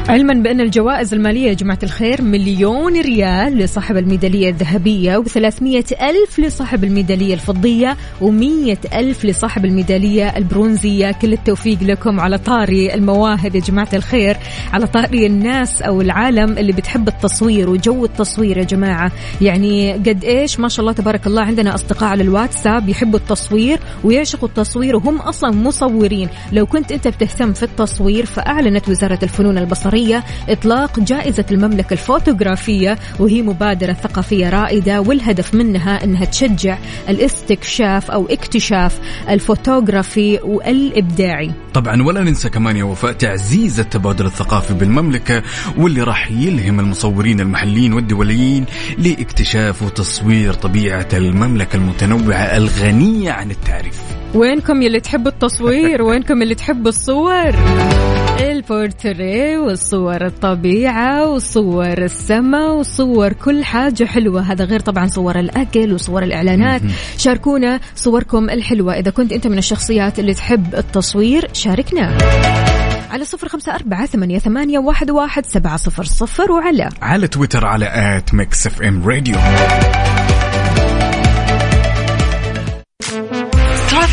[0.08, 6.84] علما بأن الجوائز المالية يا جماعة الخير مليون ريال لصاحب الميدالية الذهبية و300 ألف لصاحب
[6.84, 11.12] الميدالية الفضية و100 ألف لصاحب الميدالية البرونزية.
[11.12, 14.36] كل التوفيق لكم على طاري المواهب يا جماعة الخير
[14.72, 19.12] على طاري الناس أو العالم اللي بتحب التصوير وجو التصوير يا جماعة.
[19.40, 24.48] يعني قد إيش؟ ما شاء الله تبارك الله عندنا أصدقاء على الواتساب يحبوا التصوير ويعشقوا
[24.48, 26.28] التصوير وهم أصلا مصورين.
[26.52, 33.42] لو كنت أنت بتهتم في التصوير فأعلنت وزارة الفنون البصرية إطلاق جائزة المملكة الفوتوغرافية وهي
[33.42, 41.52] مبادرة ثقافية رائدة والهدف منها أنها تشجع الاستكشاف أو اكتشاف الفوتوغرافي والإبداعي.
[41.74, 45.42] طبعا ولا ننسى كمان يا وفاء تعزيز التبادل الثقافي بالمملكة
[45.76, 48.64] واللي راح يلهم المصورين المحليين والدوليين
[48.98, 54.00] لإكتشاف وتصوير طبيعة المملكة المتنوعة الغنية عن التعريف.
[54.36, 57.54] وينكم يلي تحبوا التصوير؟ وينكم اللي تحبوا الصور؟
[58.40, 64.40] البورتريه والصور الطبيعة وصور السماء وصور كل حاجة حلوة.
[64.40, 66.82] هذا غير طبعا صور الأكل وصور الإعلانات.
[67.18, 68.94] شاركونا صوركم الحلوة.
[68.94, 72.18] إذا كنت أنت من الشخصيات اللي تحب التصوير شاركنا.
[73.10, 76.88] على صفر خمسة أربعة ثمانية, ثمانية واحد, واحد سبعة صفر صفر وعلى.
[77.02, 79.36] على تويتر على at Mix FM Radio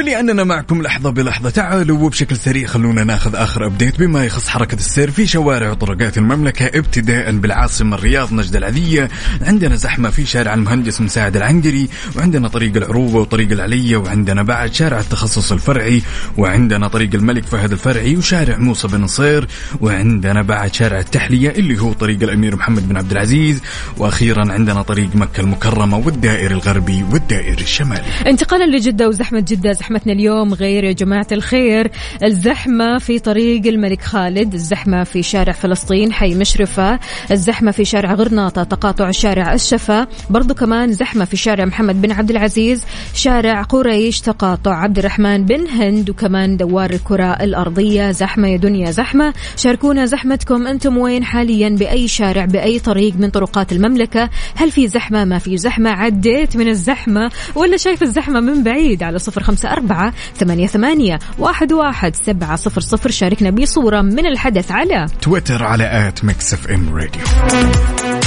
[0.00, 1.50] ولأننا معكم لحظة بلحظة.
[1.50, 6.66] تعالوا وبشكل سريع خلونا ناخذ آخر أبديت بما يخص حركة السير في شوارع وطرقات المملكة
[6.78, 9.08] ابتداء بالعاصمة الرياض نجد العذية.
[9.40, 15.00] عندنا زحمة في شارع المهندس مساعد العنقري وعندنا طريق العروبة وطريق العلية وعندنا بعد شارع
[15.00, 16.02] التخصص الفرعي
[16.38, 19.48] وعندنا طريق الملك فهد الفرعي وشارع موسى بن نصير
[19.80, 23.60] وعندنا بعد شارع التحلية اللي هو طريق الأمير محمد بن عبد العزيز
[23.96, 28.04] وأخيرا عندنا طريق مكة المكرمة والدائري الغربي والدائري الشمالي.
[28.26, 31.90] انتقالا لجدة وزحمة جدة زحمتنا اليوم غير يا جماعة الخير.
[32.22, 36.98] الزحمة في طريق الملك خالد الزحمة في شارع فلسطين حي مشرفة
[37.30, 42.30] الزحمة في شارع غرناطة تقاطع شارع الشفا برضو كمان زحمة في شارع محمد بن عبد
[42.30, 48.10] العزيز شارع قريش تقاطع عبد الرحمن بن هند وكمان دوار الكرة الأرضية.
[48.10, 49.34] زحمة يا دنيا زحمة.
[49.56, 55.24] شاركونا زحمتكم أنتم وين حاليا؟ بأي شارع بأي طريق من طرقات المملكة؟ هل في زحمة؟
[55.24, 57.30] ما في زحمة؟ عديت من الزحمة.
[57.54, 62.80] ولا شايف الزحمة من بعيد؟ على صفر خمسة أربعة ثمانية, ثمانية واحد, واحد سبعة صفر
[62.80, 63.10] صفر.
[63.10, 68.19] شاركنا بصورة من الحدث على تويتر على at Mix FM Radio.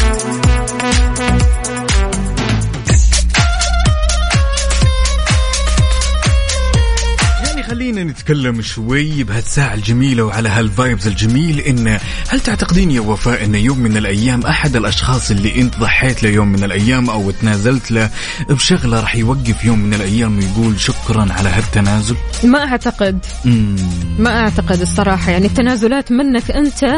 [8.13, 11.99] نتكلم شوي بهالساعة الجميلة وعلى هال vibes الجميل إن
[12.29, 16.47] هل تعتقدين يا وفاء إن يوم من الأيام أحد الأشخاص اللي أنت ضحيت له يوم
[16.47, 18.09] من الأيام أو تنازلت له
[18.49, 23.75] بشغلة راح يوقف يوم من الأيام ويقول شكرا على هالتنازل؟ ما أعتقد مم.
[24.19, 26.95] ما أعتقد الصراحة يعني التنازلات منك أنت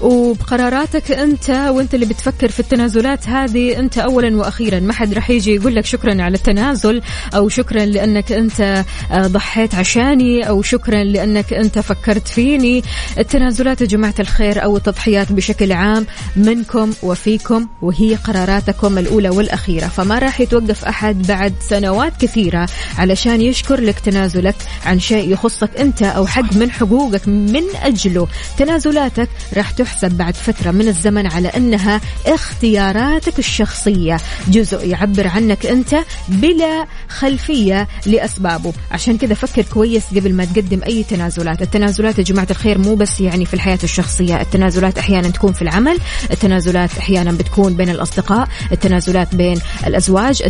[0.00, 5.54] وبقراراتك أنت وأنت اللي بتفكر في التنازلات هذه أنت أولا وأخيرا ما حد رح يجي
[5.54, 7.02] يقول لك شكرا على التنازل
[7.34, 12.82] أو شكرا لأنك أنت آه، ضحيت عشاني وشكرا لأنك أنت فكرت فيني.
[13.18, 19.86] التنازلات يا جماعة الخير أو التضحيات بشكل عام منكم وفيكم وهي قراراتكم الأولى والأخيرة.
[19.86, 26.02] فما راح يتوقف أحد بعد سنوات كثيرة علشان يشكر لك تنازلك عن شيء يخصك أنت
[26.02, 28.28] أو حق من حقوقك من أجله.
[28.58, 34.16] تنازلاتك راح تحسب بعد فترة من الزمن على أنها اختياراتك الشخصية.
[34.48, 35.96] جزء يعبر عنك أنت
[36.28, 38.72] بلا خلفية لأسبابه.
[38.90, 41.62] عشان كذا فكر كويس قبل ما تقدم أي تنازلات.
[41.62, 44.40] التنازلات يا جماعة الخير مو بس يعني في الحياة الشخصية.
[44.40, 45.98] التنازلات أحيانا تكون في العمل
[46.30, 50.42] التنازلات أحيانا بتكون بين الأصدقاء التنازلات بين الأزواج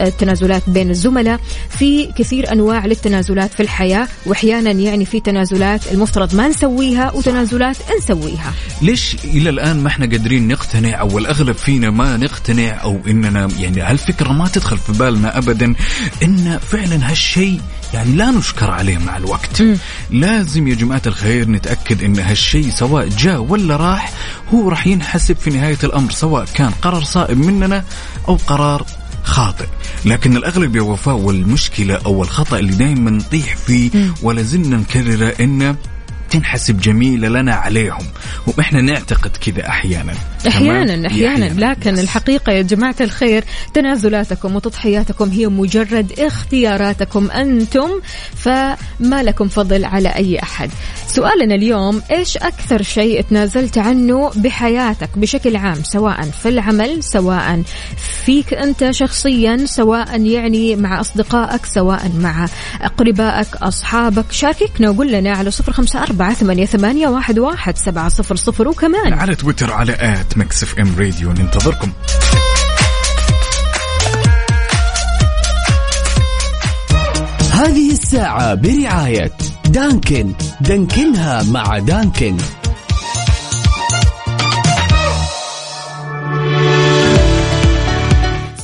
[0.00, 1.40] التنازلات بين الزملاء.
[1.78, 8.52] في كثير أنواع للتنازلات في الحياة وأحيانا يعني في تنازلات المفترض ما نسويها وتنازلات نسويها.
[8.82, 13.80] ليش إلى الآن ما إحنا قادرين نقتنع أو الأغلب فينا ما نقتنع أو إننا يعني
[13.80, 15.74] هالفكرة ما تدخل في بالنا ابدا
[16.22, 17.60] إن فعلا هالشيء
[17.94, 19.62] يعني لا نشكر عليه مع الوقت.
[20.10, 24.12] لازم يا جماعة الخير نتأكد إن هالشيء سواء جاء ولا راح
[24.54, 27.84] هو راح ينحسب في نهاية الأمر سواء كان قرار صائب مننا
[28.28, 28.86] أو قرار
[29.24, 29.66] خاطئ.
[30.04, 33.90] لكن الأغلب يا وفاء والمشكلة أو الخطأ اللي دائما نطيح فيه
[34.22, 35.76] ولا زلنا نكرره إنه
[36.30, 38.06] تنحسب جميلة لنا عليهم.
[38.46, 40.14] وإحنا نعتقد كذا أحيانا.
[40.44, 41.08] تمام؟ أحيانا.
[41.08, 41.44] أحيانا.
[41.44, 42.00] لكن يس.
[42.00, 47.88] الحقيقة يا جماعة الخير تنازلاتكم وتضحياتكم هي مجرد اختياراتكم أنتم
[48.34, 48.76] فما
[49.22, 50.70] لكم فضل على أي أحد.
[51.06, 57.62] سؤالنا اليوم إيش أكثر شيء تنازلت عنه بحياتك بشكل عام سواء في العمل سواء
[58.24, 62.48] فيك أنت شخصيا سواء يعني مع أصدقائك سواء مع
[62.82, 68.36] أقربائك أصحابك؟ شاركنا وقول لنا على صفر خمسة أربعة ثمانية, ثمانية واحد, واحد سبعة صفر
[68.36, 69.12] صفر وكمان.
[69.12, 71.92] على تويتر على at Mix FM Radio ننتظركم.
[77.52, 79.32] هذه الساعة برعاية
[79.68, 80.32] دانكن.
[80.60, 82.36] دانكنها مع دانكن.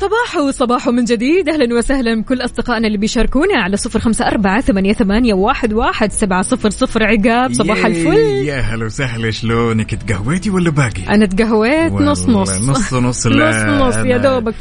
[0.04, 1.48] صباح وصباح من جديد.
[1.48, 6.42] أهلا وسهلا بكل أصدقائنا اللي بيشاركونا على صفر خمسة أربعة ثمانية, ثمانية واحد, واحد سبعة
[6.42, 7.02] صفر صفر.
[7.02, 8.16] عقاب صباح الفل.
[8.46, 12.50] يا هلا وسهلا شلونك؟ تقهويتي ولا باقي؟ أنا تقهويت؟ نص نص.
[12.50, 13.26] نص نص.
[13.26, 14.54] نص نص يا أنا- دوبك.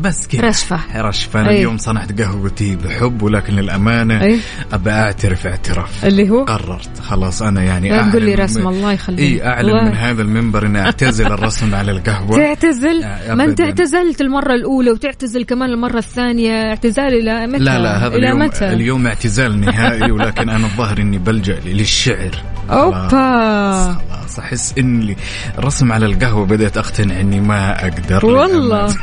[0.00, 0.80] بس كذا رشفة.
[0.96, 1.40] رشفة.
[1.40, 1.56] أنا أي.
[1.56, 4.40] اليوم صنعت قهوتي بحب ولكن للأمانة أي.
[4.72, 6.04] أبى أعترف اعتراف.
[6.04, 6.98] اللي هو؟ قررت.
[7.00, 9.40] خلاص أنا يعني لا تقول لي أعلن رسم الله يخليك.
[9.42, 9.84] اعلن الله.
[9.84, 12.36] من هذا المنبر إني أعتزل الرسم على القهوة.
[12.36, 13.64] تعتزل؟ آه، ما أنت أبداً.
[13.64, 16.52] اعتزلت المرة الأولى وتعتزل كمان المرة الثانية.
[16.52, 20.98] اعتزال إلى متى؟ لا لا هذا إلى اليوم متى؟ اليوم اعتزال نهائي ولكن أنا الظاهر
[20.98, 22.30] إني بلجأ للشعر.
[22.72, 23.98] أوبا.
[24.10, 25.16] خلاص أحس إني
[25.58, 28.26] الرسم على القهوة بدأت أقتنع إني ما أقدر.
[28.26, 28.94] والله.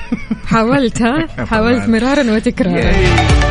[0.45, 1.89] حاولت ها؟ حاولت.
[1.89, 2.91] مرارا وتكرارا.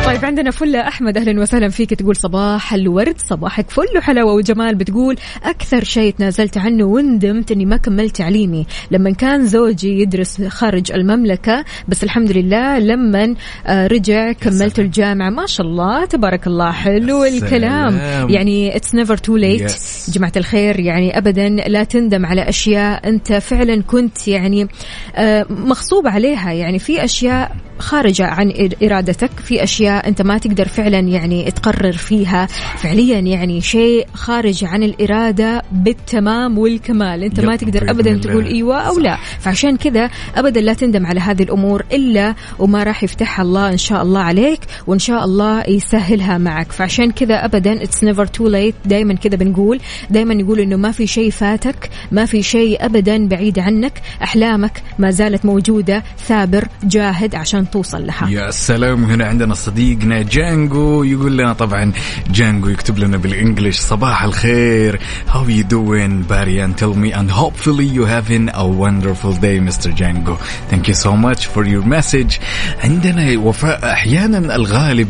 [0.05, 3.15] طيب عندنا فلة أحمد أهلا وسهلا فيك تقول صباح الورد.
[3.17, 4.33] صباحك فل وحلاوة.
[4.33, 8.65] وجمال بتقول أكثر شيء تنازلت عنه وندمت أني ما كملت تعليمي.
[8.91, 13.35] لما كان زوجي يدرس خارج المملكة بس الحمد لله لما
[13.67, 15.29] آه، رجع كملت الجامعة.
[15.29, 17.97] ما شاء الله تبارك الله حلو الكلام.
[18.29, 19.71] يعني it's never too late.
[20.11, 24.67] جماعة الخير يعني أبدا لا تندم على أشياء أنت فعلا كنت يعني
[25.15, 26.51] آه، مغصوب عليها.
[26.51, 31.91] يعني في أشياء خارجة عن إر- إرادتك في أشياء أنت ما تقدر فعلا يعني تقرر
[31.91, 32.45] فيها.
[32.77, 37.23] فعليا يعني شيء خارج عن الإرادة بالتمام والكمال.
[37.23, 38.17] أنت ما تقدر أبدا.
[38.17, 39.17] تقول إيوة أو لا.
[39.39, 44.01] فعشان كذا أبدا لا تندم على هذه الأمور إلا وما راح يفتحها الله إن شاء
[44.01, 46.71] الله عليك وإن شاء الله يسهلها معك.
[46.71, 48.75] فعشان كذا أبدا it's never too late.
[48.87, 49.79] دايما كذا بنقول
[50.09, 55.11] دايما نقول إنه ما في شيء فاتك ما في شيء أبدا بعيد عنك أحلامك ما
[55.11, 58.29] زالت موجودة ثابر جاهد عشان توصل لها.
[58.29, 61.91] يا سلام هنا عندنا صديقنا جانجو يقول لنا طبعا
[62.31, 64.99] جانجو يكتب لنا بالانجلش صباح الخير.
[65.27, 66.59] How you doing Barry?
[66.59, 69.89] And tell me and hopefully you having a wonderful day Mr.
[69.97, 70.35] Django
[70.69, 72.39] thank you so much for your message.
[72.83, 75.07] عندنا وفاء أحيانا الغالب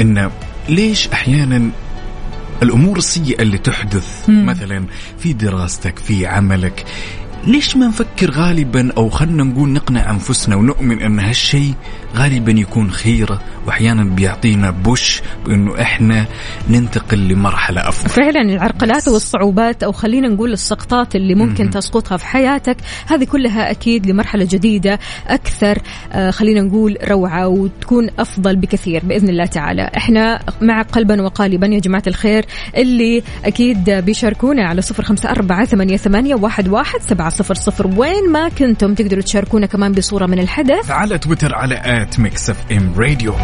[0.00, 0.30] إن
[0.68, 1.70] ليش أحيانا
[2.62, 4.84] الأمور السيئة اللي تحدث مثلا
[5.18, 6.84] في دراستك في عملك.
[7.46, 11.74] ليش ما نفكر غالبا أو خلنا نقول نقنع أنفسنا ونؤمن أن هالشيء
[12.16, 16.26] غالبا يكون خيرة واحيانا بيعطينا بوش بأنه إحنا
[16.70, 18.08] ننتقل لمرحلة أفضل.
[18.08, 22.76] فعلا العرقلات والصعوبات أو خلينا نقول السقطات اللي ممكن تسقطها في حياتك
[23.06, 25.78] هذه كلها أكيد لمرحلة جديدة أكثر
[26.12, 29.90] آه، خلينا نقول روعة وتكون أفضل بكثير بإذن الله تعالى.
[29.96, 32.44] إحنا مع قلبا وقالبا يا جماعة الخير
[32.76, 37.86] اللي أكيد بيشاركونا على صفر خمسة أربعة ثمانية, ثمانية واحد, واحد سبعة صفر صفر.
[37.86, 40.90] وين ما كنتم تقدروا تشاركونا كمان بصورة من الحدث.
[40.90, 43.34] على تويتر على at Mix FM Radio.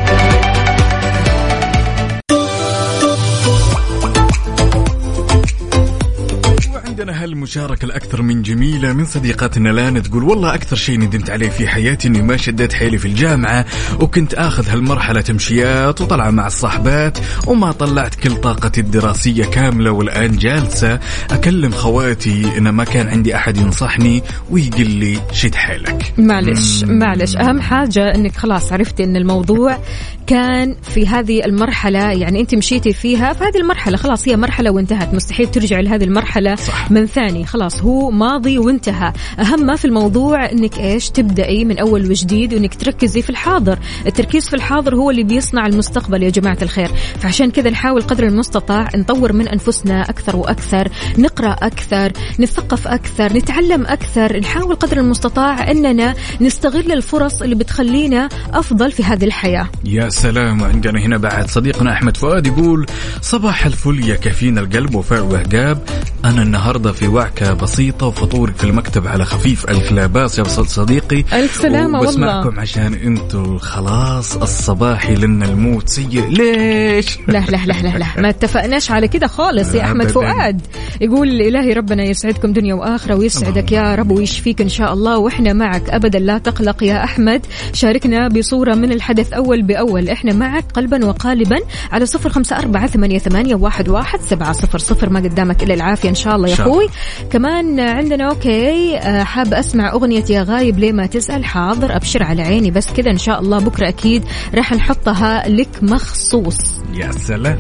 [6.97, 11.69] وعندنا هالمشاركة الأكثر من جميلة من صديقاتنا؟ لانا تقول والله أكثر شيء ندمت عليه في
[11.69, 13.65] حياتي إني ما شديت حيلي في الجامعة
[14.01, 21.01] وكنت آخذ هالمرحلة تمشيات وطلعة مع الصاحبات وما طلعت كل طاقتي الدراسية كاملة والآن جالسة
[21.31, 26.15] أكلم خواتي إن ما كان عندي أحد ينصحني ويقول لي شد حيلك.
[26.19, 29.79] معلش معلش أهم حاجة إنك خلاص عرفتي إن الموضوع
[30.27, 35.51] كان في هذه المرحلة يعني أنت مشيتي فيها فهذه المرحلة خلاص هي مرحلة وانتهت مستحيل
[35.51, 36.55] ترجعي لهذه المرحلة.
[36.55, 36.86] صح.
[36.91, 37.47] من ثاني.
[37.47, 39.13] خلاص هو ماضي وانتهى.
[39.41, 43.79] أهم ما في الموضوع إنك إيش تبدأي من أول وجديد وإنك تركزي في الحاضر.
[44.07, 46.91] التركيز في الحاضر هو اللي بيصنع المستقبل يا جماعة الخير.
[47.21, 53.87] فعشان كذا نحاول قدر المستطاع نطور من أنفسنا أكثر وأكثر نقرأ أكثر نثقف أكثر نتعلم
[53.87, 54.41] أكثر.
[54.41, 59.69] نحاول قدر المستطاع إننا نستغل الفرص اللي بتخلينا أفضل في هذه الحياة.
[59.85, 60.63] يا سلام.
[60.63, 62.87] وعندنا هنا بعد صديقنا أحمد فؤاد يقول
[63.21, 65.83] صباح الفل يا كافيين القلب وفاء وهقاب.
[66.25, 66.43] أنا
[66.77, 71.57] النهارده في وعكة بسيطة وفطوري في المكتب على خفيف ألف لا باس يا صديقي ألف
[71.57, 72.61] سلامة وبسمعكم والله.
[72.61, 75.89] عشان أنتوا خلاص الصباحي لنا الموت.
[75.89, 78.07] سيء ليش؟ لا لا لا لا لا.
[78.19, 79.75] ما اتفقناش على كده خالص.
[79.75, 80.09] يا أحمد.
[80.09, 80.61] فؤاد
[81.01, 85.19] يقول إلهي ربنا يسعدكم دنيا وآخرة ويسعدك يا رب ويشفيك إن شاء الله.
[85.19, 87.47] وإحنا معك ابدا لا تقلق يا أحمد.
[87.73, 90.09] شاركنا بصورة من الحدث أول بأول.
[90.09, 91.59] إحنا معك قلبا وقالبا
[91.93, 95.11] على صفر خمسة أربعة ثمانية, ثمانية واحد, واحد سبعة صفر صفر.
[95.11, 96.55] ما قدامك إلا العافية إن شاء الله يا.
[96.67, 96.89] أخوي.
[97.31, 98.97] كمان عندنا أوكي.
[98.99, 103.11] آه، حاب أسمع أغنية يا غايب ليه ما تسال حاضر أبشر على عيني بس كذا
[103.11, 106.57] إن شاء الله بكرة أكيد راح نحطها لك مخصوص.
[106.95, 107.59] يا سلام.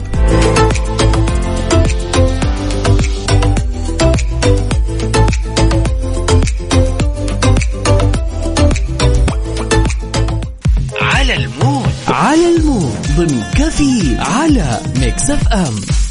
[11.02, 11.86] على ال mood.
[12.08, 12.96] على ال mood.
[13.16, 16.05] ضمن كفي على Mix FM.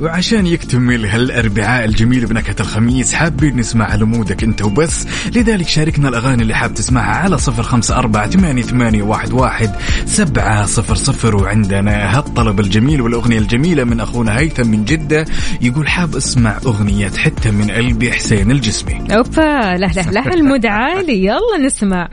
[0.00, 5.06] وعشان يكتمل هالأربعاء الجميل بنكهة الخميس حابين نسمع على mood ك أنت وبس.
[5.34, 9.70] لذلك شاركنا الأغاني اللي حاب تسمعها على صفر خمسة أربعة ثمانية, ثمانية واحد, واحد
[10.06, 11.36] سبعة صفر صفر.
[11.36, 15.24] وعندنا هالطلب الجميل والأغنية الجميلة من أخونا هيثم من جدة.
[15.60, 19.16] يقول حاب أسمع أغنية حتة من قلبي حسين الجسمي.
[19.16, 22.08] أوبا لا لا لا ال mood عالي يلا نسمع.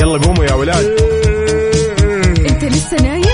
[0.00, 0.96] يلا قوموا يا ولاد.
[2.50, 3.27] أنت لسه نايم؟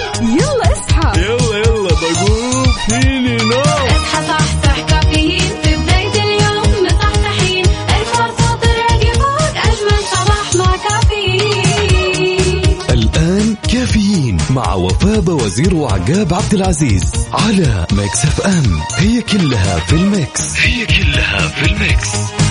[15.19, 18.81] وفاء وزير وعقاب عبد العزيز على Mix FM.
[18.97, 20.57] هي كلها في ال mix.
[20.61, 22.44] هي كلها في ال mix.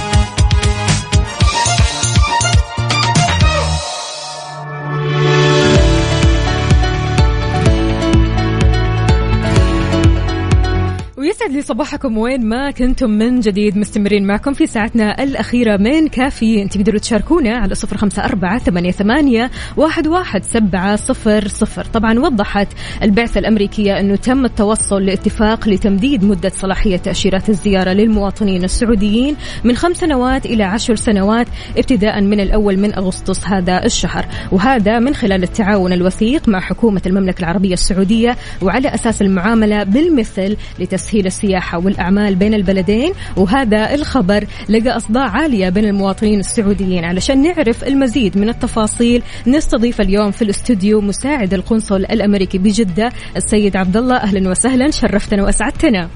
[11.63, 12.17] صباحكم.
[12.17, 17.75] وين ما كنتم من جديد مستمرين معكم في ساعتنا الأخيرة من كافيين تقدروا تشاركونا على
[17.75, 21.85] صفر خمسة أربعة ثمانية, ثمانية واحد, واحد سبعة صفر صفر.
[21.85, 22.67] طبعا وضحت
[23.03, 29.97] البعثة الأمريكية أنه تم التوصل لاتفاق لتمديد مدة صلاحية تأشيرات الزيارة للمواطنين السعوديين من خمس
[29.97, 31.47] سنوات إلى عشر سنوات
[31.77, 34.25] ابتداء من الأول من أغسطس هذا الشهر.
[34.51, 41.27] وهذا من خلال التعاون الوثيق مع حكومة المملكة العربية السعودية وعلى أساس المعاملة بالمثل لتسهيل
[41.53, 48.37] السياحة والأعمال بين البلدين وهذا الخبر لقى أصداء عالية بين المواطنين السعوديين علشان نعرف المزيد
[48.37, 54.91] من التفاصيل نستضيف اليوم في الاستوديو مساعد القنصل الأمريكي بجدة السيد عبد الله أهلا وسهلا
[54.91, 56.09] شرفتنا وأسعدتنا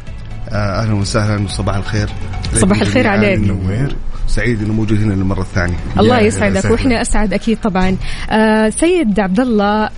[0.50, 2.10] آه، أهلا وسهلا وصباح الخير
[2.54, 3.08] صباح الخير.
[3.08, 3.40] عليك.
[3.40, 3.96] نوير
[4.28, 6.72] سعيد إنه موجود هنا للمرة الثانية الله يسعدك.
[6.72, 7.98] وإحنا أسعد أكيد طبعا
[8.30, 9.90] آه سيد عبد الله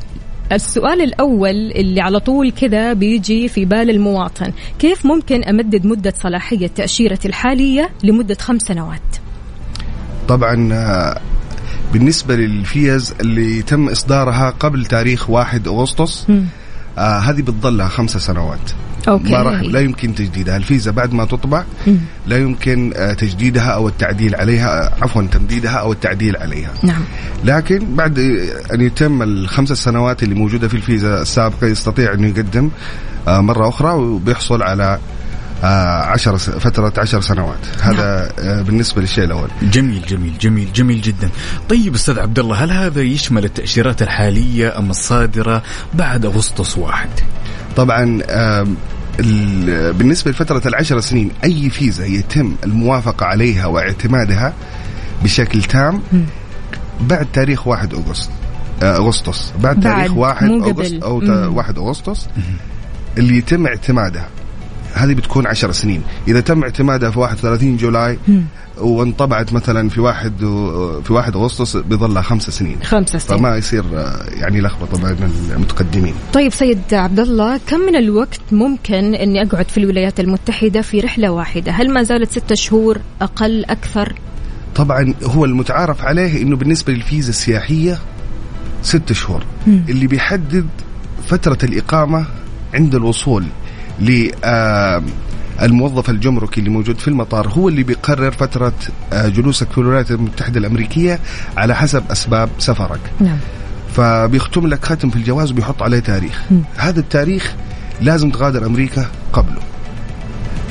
[0.51, 4.51] السؤال الأول اللي على طول كذا بيجي في بال المواطن.
[4.79, 9.01] كيف ممكن أمدد مدة صلاحية تأشيرتي الحالية لمدة خمس سنوات؟
[10.27, 11.21] طبعا آه،
[11.93, 16.27] بالنسبة للفيز اللي تم إصدارها قبل تاريخ 1 أغسطس
[16.97, 18.71] آه هذه بتضلها خمس سنوات.
[19.07, 19.31] أوكي.
[19.31, 20.57] ما راح لا يمكن تجديدها.
[20.57, 21.63] الفيزا بعد ما تطبع
[22.27, 26.71] لا يمكن آه تجديدها أو التعديل عليها آه، عفوا تمديدها أو التعديل عليها.
[26.83, 27.01] نعم.
[27.45, 28.19] لكن بعد
[28.73, 32.69] أن يتم الخمس سنوات اللي موجودة في الفيزا السابقة يستطيع انه يقدم
[33.27, 34.99] آه، مرة أخرى وبيحصل على
[35.63, 37.59] آه، عشر فترة عشر سنوات.
[37.81, 39.47] هذا آه، بالنسبة للشيء الأول.
[39.61, 41.29] جميل جميل جميل جميل جدا.
[41.69, 47.09] طيب أستاذ عبد الله هل هذا يشمل التأشيرات الحالية أم الصادرة بعد أغسطس واحد؟
[47.75, 48.21] طبعا
[49.91, 54.53] بالنسبة لفترة العشر سنين أي فيزا يتم الموافقة عليها واعتمادها
[55.23, 56.01] بشكل تام
[57.01, 58.29] بعد تاريخ 1 أغسطس
[58.83, 59.51] آه، أغسطس.
[59.63, 60.81] بعد بعد، تاريخ 1 مو قبل.
[60.81, 61.27] أغسطس أو مم.
[61.27, 62.27] تا- 1 أغسطس
[63.17, 64.27] اللي يتم اعتمادها.
[64.93, 66.01] هذه بتكون 10 سنين.
[66.27, 68.17] إذا تم اعتمادها في 31 جولاي
[68.81, 72.77] وانطبعت مثلا في واحد و- في 1 أغسطس بيظلها خمس سنين.
[72.83, 73.39] خمسة سنين.
[73.39, 73.83] فما يصير
[74.33, 76.13] يعني لخبطة بين المتقدمين.
[76.33, 81.31] طيب سيد عبد الله كم من الوقت ممكن إني أقعد في الولايات المتحدة في رحلة
[81.31, 84.15] واحدة؟ هل ما زالت ستة شهور أقل أكثر؟
[84.75, 87.99] طبعا هو المتعارف عليه إنه بالنسبة للفيزا السياحية
[88.83, 89.43] ست شهور.
[89.67, 90.67] اللي بيحدد
[91.27, 92.25] فترة الإقامة
[92.73, 93.45] عند الوصول
[94.01, 95.03] ل آه،
[95.61, 98.73] الموظف الجمركي اللي موجود في المطار هو اللي بيقرر فترة
[99.13, 101.19] آه، جلوسك في الولايات المتحدة الأمريكية
[101.57, 102.99] على حسب أسباب سفرك.
[103.19, 103.37] نعم.
[103.95, 106.41] فبيختم لك ختم في الجواز وبيحط عليه تاريخ.
[106.75, 107.55] هذا التاريخ
[108.01, 109.61] لازم تغادر أمريكا قبله.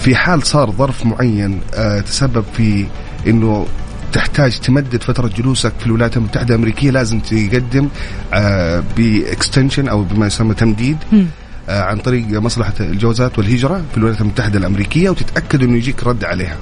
[0.01, 2.87] في حال صار ظرف معين آه، تسبب في
[3.27, 3.67] أنه
[4.13, 7.89] تحتاج تمدد فترة جلوسك في الولايات المتحدة الأمريكية لازم تقدم
[8.35, 10.97] آه، باكستنشن أو بما يسمى تمديد.
[11.13, 11.25] آه،
[11.69, 16.57] عن طريق مصلحة الجوازات والهجرة في الولايات المتحدة الأمريكية وتتأكد أنه يجيك رد عليها.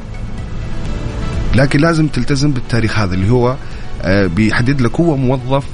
[1.54, 3.56] لكن لازم تلتزم بالتاريخ هذا اللي هو
[4.02, 5.64] آه، بيحدد لك هو موظف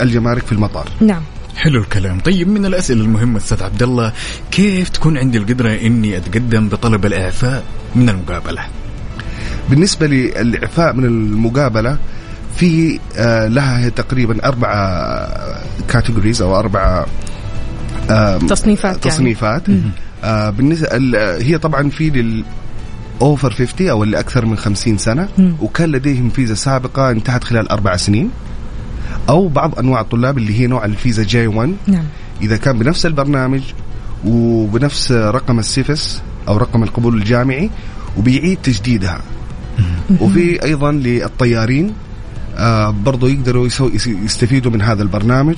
[0.00, 0.88] الجمارك في المطار.
[1.00, 1.22] نعم.
[1.56, 2.20] حلو الكلام.
[2.20, 4.12] طيب من الأسئلة المهمة أستاذ عبد الله
[4.50, 7.64] كيف تكون عندي القدرة إني أتقدم بطلب الإعفاء
[7.94, 8.62] من المقابلة؟
[9.70, 11.98] بالنسبة للإعفاء من المقابلة
[12.56, 15.28] في آه، لها تقريبا أربعة
[15.88, 17.06] categories أو أربعة
[18.48, 19.16] تصنيفات يعني.
[19.16, 19.62] تصنيفات.
[20.24, 22.44] آه، بالنسبة ال- هي طبعا في لل
[23.22, 25.28] over 50 أو اللي أكثر من 50 سنة
[25.60, 28.30] وكان لديهم فيزا سابقة انتهت خلال أربع سنين
[29.28, 32.04] أو بعض أنواع الطلاب اللي هي نوع الفيزا J 1 نعم.
[32.42, 33.60] إذا كان بنفس البرنامج
[34.26, 37.70] وبنفس رقم السيفس أو رقم القبول الجامعي
[38.16, 39.20] وبيعيد تجديدها.
[40.20, 41.92] وفي أيضا للطيارين
[42.56, 43.66] آه برضو يقدروا
[44.06, 45.56] يستفيدوا من هذا البرنامج.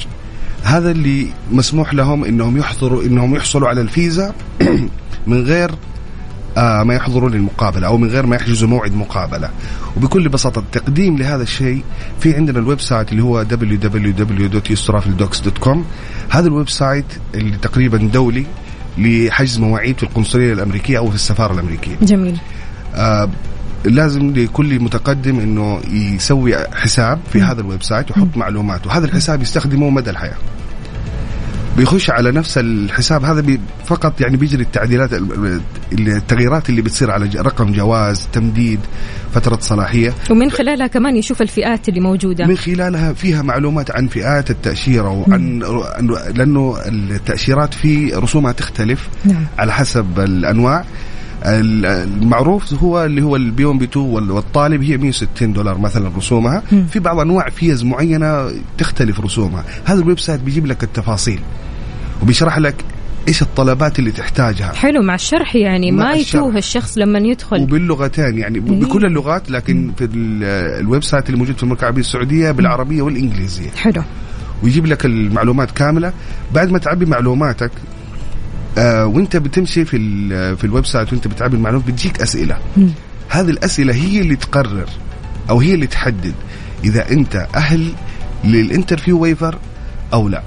[0.63, 4.35] هذا اللي مسموح لهم إنهم يحضروا إنهم يحصلوا على الفيزا
[5.27, 5.71] من غير
[6.57, 9.51] آه ما يحضروا للمقابلة أو من غير ما يحجزوا موعد مقابلة.
[9.97, 11.85] وبكل بساطة التقديم لهذا الشيء
[12.21, 15.79] في عندنا ال website اللي هو www.ustraveldocs.com
[16.31, 18.47] هذا ال website اللي تقريبا دولي
[18.99, 21.97] لحجز مواعيد في القنصلية الأمريكية أو في السفارة الأمريكية.
[22.03, 22.39] جميل.
[22.95, 23.29] آه
[23.85, 28.93] لازم لكل متقدم إنه يسوي حساب في هذا ال website ويحط معلوماته.
[28.99, 30.37] هذا الحساب يستخدمه مدى الحياة.
[31.77, 33.25] بيخش على نفس الحساب.
[33.25, 35.61] هذا بي فقط يعني بيجري التعديلات ال-
[35.93, 38.81] التغييرات اللي بتصير على رقم جواز تمديد
[39.35, 40.15] فترة صلاحية.
[40.31, 42.47] ومن خلالها كمان يشوف الفئات اللي موجودة.
[42.47, 45.63] من خلالها فيها معلومات عن فئات التأشيرة وعن
[45.97, 49.45] عن- لأنه التأشيرات في رسومها تختلف نعم.
[49.59, 50.81] على حسب الأنواع.
[50.81, 50.87] ال-
[51.45, 56.11] المعروف هو اللي هو ال B 1 B 2 وال- والطالب هي 160 دولار مثلا
[56.17, 56.63] رسومها.
[56.91, 59.65] في بعض أنواع فيز معينة تختلف رسومها.
[59.85, 61.41] هذا ال website بيجيب لك التفاصيل
[62.23, 62.75] وبيشرح لك
[63.29, 64.73] إيش الطلبات اللي تحتاجها.
[64.73, 66.13] حلو مع الشرح يعني مع ما.
[66.15, 67.61] يتوه الشخص لما يدخل.
[67.61, 70.45] وباللغتين يعني بكل اللغات لكن في ال-
[70.81, 73.71] ال website اللي موجود في المملكة العربية السعودية بالعربية والإنجليزية.
[73.71, 74.03] حلو.
[74.63, 76.13] ويجيب لك المعلومات كاملة.
[76.55, 77.71] بعد ما تعبي معلوماتك
[78.79, 82.57] آه وانت بتمشي في ال- في ال website وانت بتعبي المعلومات بتجيك أسئلة.
[83.29, 84.89] هذه الأسئلة هي اللي تقرر
[85.51, 86.35] أو هي اللي تحدد
[86.85, 87.89] إذا أنت أهل
[88.45, 89.59] لل interview waiver
[90.13, 90.43] أو لا.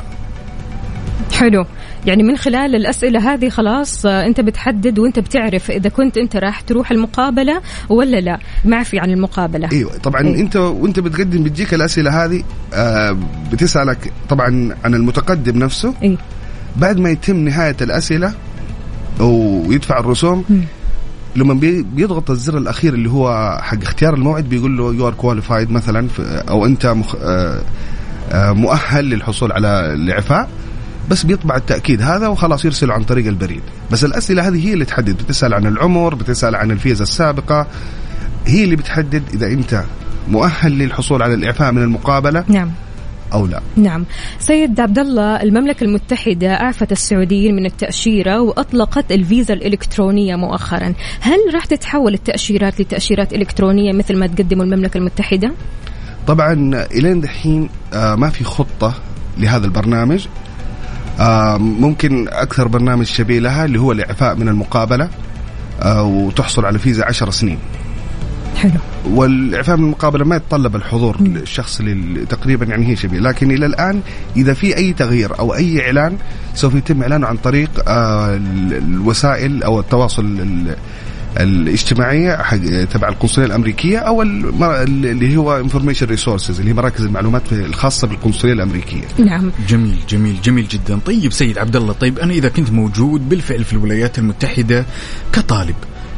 [1.33, 1.65] حلو.
[2.05, 6.61] يعني من خلال الأسئلة هذه خلاص آه، أنت بتحدد وأنت بتعرف إذا كنت أنت راح
[6.61, 8.39] تروح المقابلة ولا لا.
[8.65, 9.71] معفي عن المقابلة.
[9.71, 10.39] أيوه طبعا إيه.
[10.41, 13.17] أنت وأنت بتقدم بتجيك الأسئلة هذه آه
[13.51, 15.93] بتسألك طبعا عن المتقدم نفسه.
[16.03, 16.17] إيه؟
[16.77, 18.33] بعد ما يتم نهاية الأسئلة
[19.19, 20.45] ويدفع الرسوم
[21.35, 25.71] لما بي- بيضغط الزر الأخير اللي هو حق اختيار الموعد بيقول له you are qualified
[25.71, 26.07] مثلا
[26.49, 27.15] أو أنت مخ...
[27.21, 27.61] آه،
[28.31, 30.49] آه، مؤهل للحصول على الإعفاء.
[31.09, 33.61] بس بيطبع التأكيد هذا وخلاص يرسله عن طريق البريد.
[33.91, 37.67] بس الأسئلة هذه هي اللي تحدد بتسأل عن العمر بتسأل عن الفيزا السابقة.
[38.45, 39.83] هي اللي بتحدد إذا أنت
[40.27, 42.43] مؤهل للحصول على الإعفاء من المقابلة.
[42.47, 42.71] نعم.
[43.33, 43.61] أو لا.
[43.75, 44.05] نعم.
[44.39, 50.93] سيد عبد الله المملكة المتحدة أعفت السعوديين من التأشيرة وأطلقت الفيزا الإلكترونية مؤخرا.
[51.21, 55.51] هل راح تتحول التأشيرات لتأشيرات إلكترونية مثل ما تقدم المملكة المتحدة؟
[56.27, 56.53] طبعا
[56.91, 58.93] إلين دحين آه، ما في خطة
[59.37, 60.27] لهذا البرنامج.
[61.19, 65.09] آه، ممكن أكثر برنامج شبيه لها اللي هو الإعفاء من المقابلة
[65.81, 67.59] آه، وتحصل على فيزا عشر سنين.
[68.55, 68.71] حلو.
[69.05, 73.19] والإعفاء من المقابله ما يتطلب الحضور الشخص اللي تقريبا يعني هي شبيه.
[73.19, 74.01] لكن إلى الآن
[74.37, 76.17] إذا في أي تغيير أو أي إعلان
[76.55, 80.75] سوف يتم إعلانه عن طريق آه، ال- الوسائل أو التواصل ال-
[81.39, 82.57] الاجتماعيه حق
[82.93, 89.03] تبع القنصلية الأمريكية أو اللي هو information resources اللي هي مراكز المعلومات الخاصة بالقنصلية الأمريكية.
[89.19, 89.51] نعم.
[89.69, 90.99] جميل جميل جميل جدا.
[91.05, 94.85] طيب سيد عبد الله طيب أنا إذا كنت موجود بالفعل في الولايات المتحدة
[95.33, 95.75] كطالب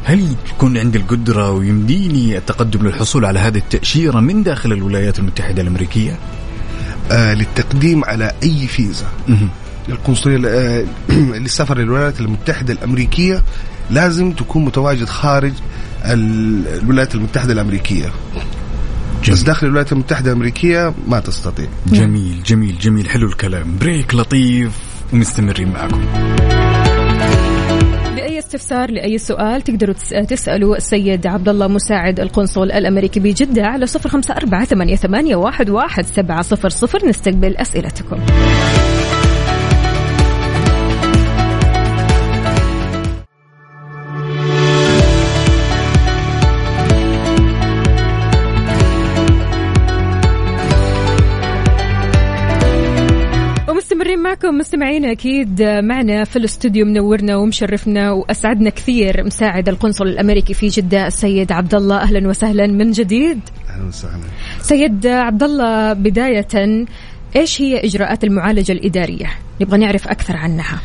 [0.08, 6.18] هل يكون عندي القدرة ويمديني التقدم للحصول على هذه التأشيرة من داخل الولايات المتحدة الأمريكية؟
[7.10, 9.48] آه للتقديم على أي فيزا مهم.
[9.88, 10.84] للقنصليه آه
[11.42, 13.42] للسفر للولايات المتحدة الأمريكية
[13.90, 15.52] لازم تكون متواجد خارج
[16.04, 18.06] ال- الولايات المتحدة الأمريكية
[19.22, 19.44] بس جميل.
[19.44, 24.72] داخل الولايات المتحدة الأمريكية ما تستطيع جميل جميل جميل حلو الكلام بريك لطيف
[25.12, 26.00] ومستمرين معكم
[28.48, 34.08] استفسار لأي سؤال تقدروا تس- تسألوا السيد عبد الله مساعد القنصل الأمريكي بجدة على صفر
[34.08, 34.96] خمسة أربعة ثمانية,
[35.70, 37.08] واحد سبعة صفر صفر.
[37.08, 38.16] نستقبل أسئلتكم.
[54.48, 61.06] معكم مستمعينا أكيد معنا في الاستوديو منورنا ومشرفنا وأسعدنا كثير مساعد القنصل الأمريكي في جدة
[61.06, 63.40] السيد عبد الله أهلا وسهلا من جديد
[63.70, 64.24] أهلا وسهلا
[64.60, 66.86] سيد عبد الله بداية
[67.36, 69.30] إيش هي إجراءات المعالجة الإدارية؟
[69.60, 70.80] نبغى نعرف أكثر عنها.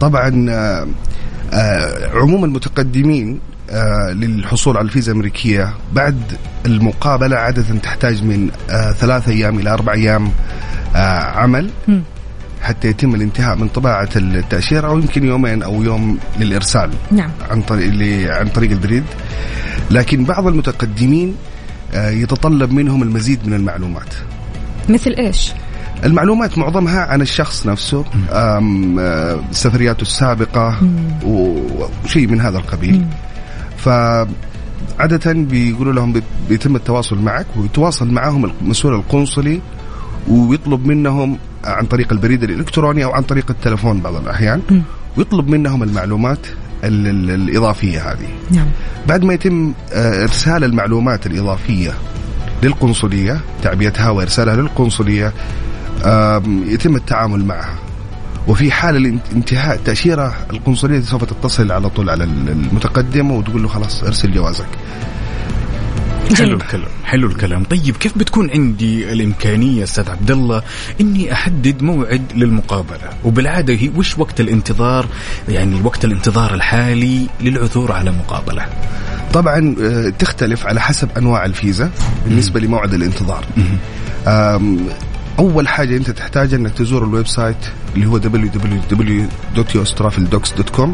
[0.00, 0.88] طبعا آه،
[1.52, 3.40] آه، عموم المتقدمين
[3.70, 6.22] آه، للحصول على الفيزا الأمريكية بعد
[6.66, 10.30] المقابلة عادة تحتاج من آه، ثلاث أيام إلى أربع أيام
[11.34, 11.70] عمل.
[12.62, 16.90] حتى يتم الانتهاء من طباعة التأشيرة أو يمكن يومين أو يوم للإرسال.
[17.10, 17.30] نعم.
[17.50, 19.04] عن طريق اللي عن طريق البريد.
[19.90, 21.34] لكن بعض المتقدمين
[21.94, 24.14] آه، يتطلب منهم المزيد من المعلومات.
[24.88, 25.52] مثل إيش؟
[26.04, 30.78] المعلومات معظمها عن الشخص نفسه آه، سفرياته السابقة
[31.24, 33.06] وشيء من هذا القبيل.
[33.76, 39.60] فعادة بيقولوا لهم بيت- بيتم التواصل معك ويتواصل معهم المسؤول القنصلي
[40.30, 44.82] ويطلب منهم عن طريق البريد الإلكتروني أو عن طريق التلفون بعض الأحيان
[45.16, 46.38] ويطلب منهم المعلومات
[46.84, 48.28] ال- ال- الإضافية هذه.
[48.50, 48.66] نعم.
[49.08, 51.90] بعد ما يتم آه، إرسال المعلومات الإضافية
[52.62, 55.32] للقنصلية تعبئتها وإرسالها للقنصلية
[56.04, 57.74] آم، يتم التعامل معها.
[58.48, 64.04] وفي حال انتهاء التأشيرة القنصلية سوف تتصل على طول على ال- المتقدم وتقول له خلاص
[64.04, 64.66] ارسل جوازك.
[66.36, 66.60] حلو جميل.
[66.62, 67.64] الكلام حلو الكلام.
[67.64, 70.62] طيب كيف بتكون عندي الإمكانية أستاذ عبد الله
[71.00, 75.06] إني أحدد موعد للمقابلة؟ وبالعادة هي وش وقت الانتظار؟
[75.48, 78.66] يعني وقت الانتظار الحالي للعثور على مقابلة.
[79.32, 81.90] طبعا آه، تختلف على حسب أنواع الفيزا
[82.26, 83.44] بالنسبة لموعد الانتظار.
[84.26, 84.78] آم،
[85.38, 87.56] أول حاجة أنت تحتاج أنك تزور ال website
[87.94, 90.88] اللي هو www.ustraveldocs.com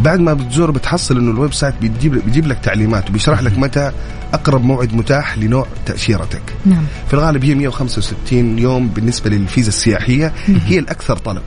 [0.00, 3.92] بعد ما بتزور بتحصل إنه ال website بيجيب بيجيب لك تعليمات وبيشرح لك متى
[4.34, 6.42] أقرب موعد متاح لنوع تأشيرتك.
[6.66, 6.84] نعم.
[7.08, 10.32] في الغالب هي 165 يوم بالنسبة للفيزا السياحية.
[10.66, 11.42] هي الأكثر طلب.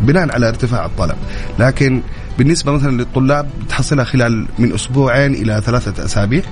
[0.00, 1.16] بناء على ارتفاع الطلب.
[1.58, 2.02] لكن
[2.38, 6.42] بالنسبة مثلا للطلاب بتحصلها خلال من أسبوعين إلى ثلاثة أسابيع.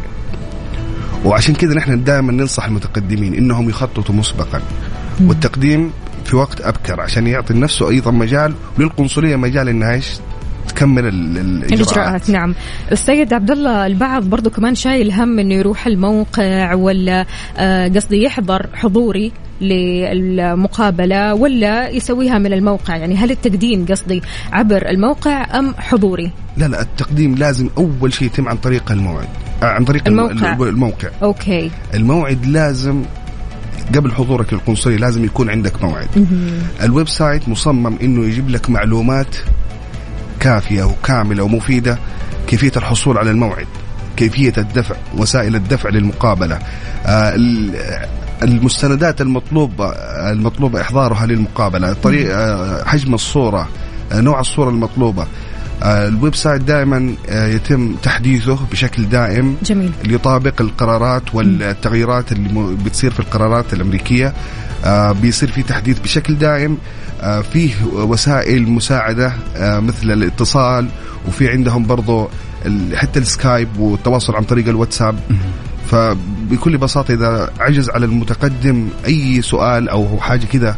[1.24, 4.60] وعشان كذا نحن دائما ننصح المتقدمين إنهم يخططوا مسبقا.
[5.20, 5.90] والتقديم
[6.24, 8.54] في وقت أبكر عشان يعطي نفسه أيضا مجال.
[8.78, 10.06] وللقنصلية مجال إنها إيش؟
[10.68, 12.54] تكمل ال- الاجراءات الاجراءات نعم.
[12.92, 17.26] السيد عبد الله البعض برضو كمان شايل هم إنه يروح الموقع ولا
[17.58, 22.96] آه، قصدي يحضر حضوري للمقابلة ولا يسويها من الموقع.
[22.96, 28.48] يعني هل التقديم قصدي عبر الموقع أم حضوري؟ لا لا التقديم لازم أول شيء يتم
[28.48, 29.26] عن طريق الموعد
[29.62, 30.52] آه، عن طريق الم- الموقع.
[30.52, 31.08] الم- الموقع.
[31.22, 31.70] أوكي.
[31.94, 33.02] الموعد لازم
[33.94, 36.08] قبل حضورك للقنصلية لازم يكون عندك موعد.
[36.82, 39.36] ال website مصمم إنه يجيب لك معلومات
[40.40, 41.98] كافية وكاملة ومفيدة
[42.46, 43.66] كيفية الحصول على الموعد
[44.16, 46.58] كيفية الدفع وسائل الدفع للمقابلة.
[47.06, 48.06] آه، ال-
[48.42, 49.88] المستندات المطلوبة
[50.32, 53.68] المطلوبة إحضارها للمقابلة طريق آه، حجم الصورة
[54.12, 55.26] آه، نوع الصورة المطلوبة.
[55.82, 59.56] ال website دائما يتم تحديثه بشكل دائم.
[59.62, 59.90] جميل.
[60.04, 64.32] اللي يطابق القرارات والتغييرات اللي بتصير في القرارات الأمريكية.
[65.22, 66.78] بيصير في تحديث بشكل دائم.
[67.52, 70.88] فيه وسائل مساعدة آه، مثل الاتصال
[71.28, 72.28] وفي عندهم برضو
[72.94, 75.18] حتى ال Skype والتواصل عن طريق الواتساب.
[75.90, 80.76] فبكل بساطة إذا عجز على المتقدم أي سؤال أو حاجة كذا آه،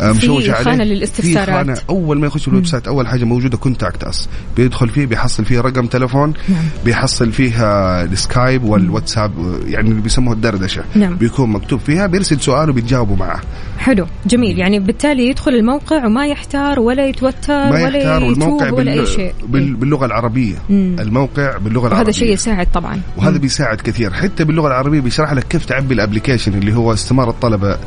[0.00, 0.64] مشوش عليه.
[0.64, 1.48] خانة في للاستفسارات.
[1.48, 1.76] خانة.
[1.90, 5.86] أول ما يخش ال website أول حاجة موجودة contact us بيدخل فيه بيحصل فيه رقم
[5.86, 6.62] تلفون نعم.
[6.84, 9.32] بيحصل فيها ال Skype والواتساب
[9.66, 10.82] يعني اللي بيسموه الدردشة.
[10.94, 11.16] نعم.
[11.16, 13.40] بيكون مكتوب فيها بيرسل سؤال وبيتجاوبوا معه.
[13.78, 14.06] حلو.
[14.26, 14.58] جميل.
[14.58, 19.32] يعني بالتالي يدخل الموقع وما يحتار ولا يتوتر ما ولا يحتار والموقع ولا أي شيء.
[19.48, 19.74] بال...
[19.74, 20.54] باللغة العربية.
[20.70, 20.96] مم.
[21.00, 21.98] الموقع باللغة العربية.
[21.98, 23.00] وهذا شيء يساعد طبعا.
[23.16, 24.12] وهذا بيساعد كثير.
[24.12, 27.78] حتى باللغة العربية بيشرح لك كيف تعبي ال application اللي هو استمارة الطلبه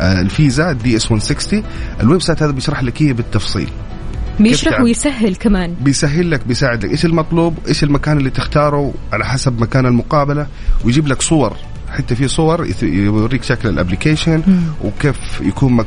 [0.00, 1.49] آه، ال visa DS 160
[2.00, 3.68] ال website هذا بيشرح لك هي بالتفصيل.
[4.40, 5.74] بيشرح؟ ويسهل كمان.
[5.80, 10.46] بيسهل لك بيساعد لك إيش المطلوب؟ إيش المكان اللي تختاره؟ على حسب مكان المقابلة.
[10.84, 11.56] ويجيب لك صور.
[11.90, 14.42] حتى في صور يوريك شكل ال application
[14.84, 15.86] وكيف يكون مك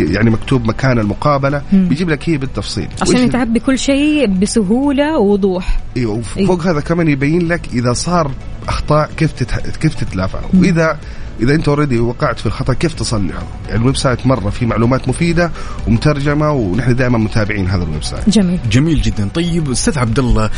[0.00, 1.62] يعني مكتوب مكان المقابلة.
[1.72, 2.88] بيجيب لك هي بالتفصيل.
[3.02, 5.80] عشان تعبي كل شيء بسهولة ووضوح.
[5.96, 8.30] أيوه وفوق هذا كمان يبين لك إذا صار
[8.68, 9.58] أخطاء كيف تتح...
[9.58, 10.38] كيف تتلافى.
[10.54, 10.98] وإذا
[11.40, 15.50] إذا أنت already وقعت في الخطأ كيف تصلحه يعني ال website مرة في معلومات مفيدة
[15.86, 18.30] ومترجمة ونحن دائما متابعين هذا ال website.
[18.30, 18.58] جميل.
[18.70, 19.28] جميل جدا.
[19.34, 20.50] طيب أستاذ عبد الله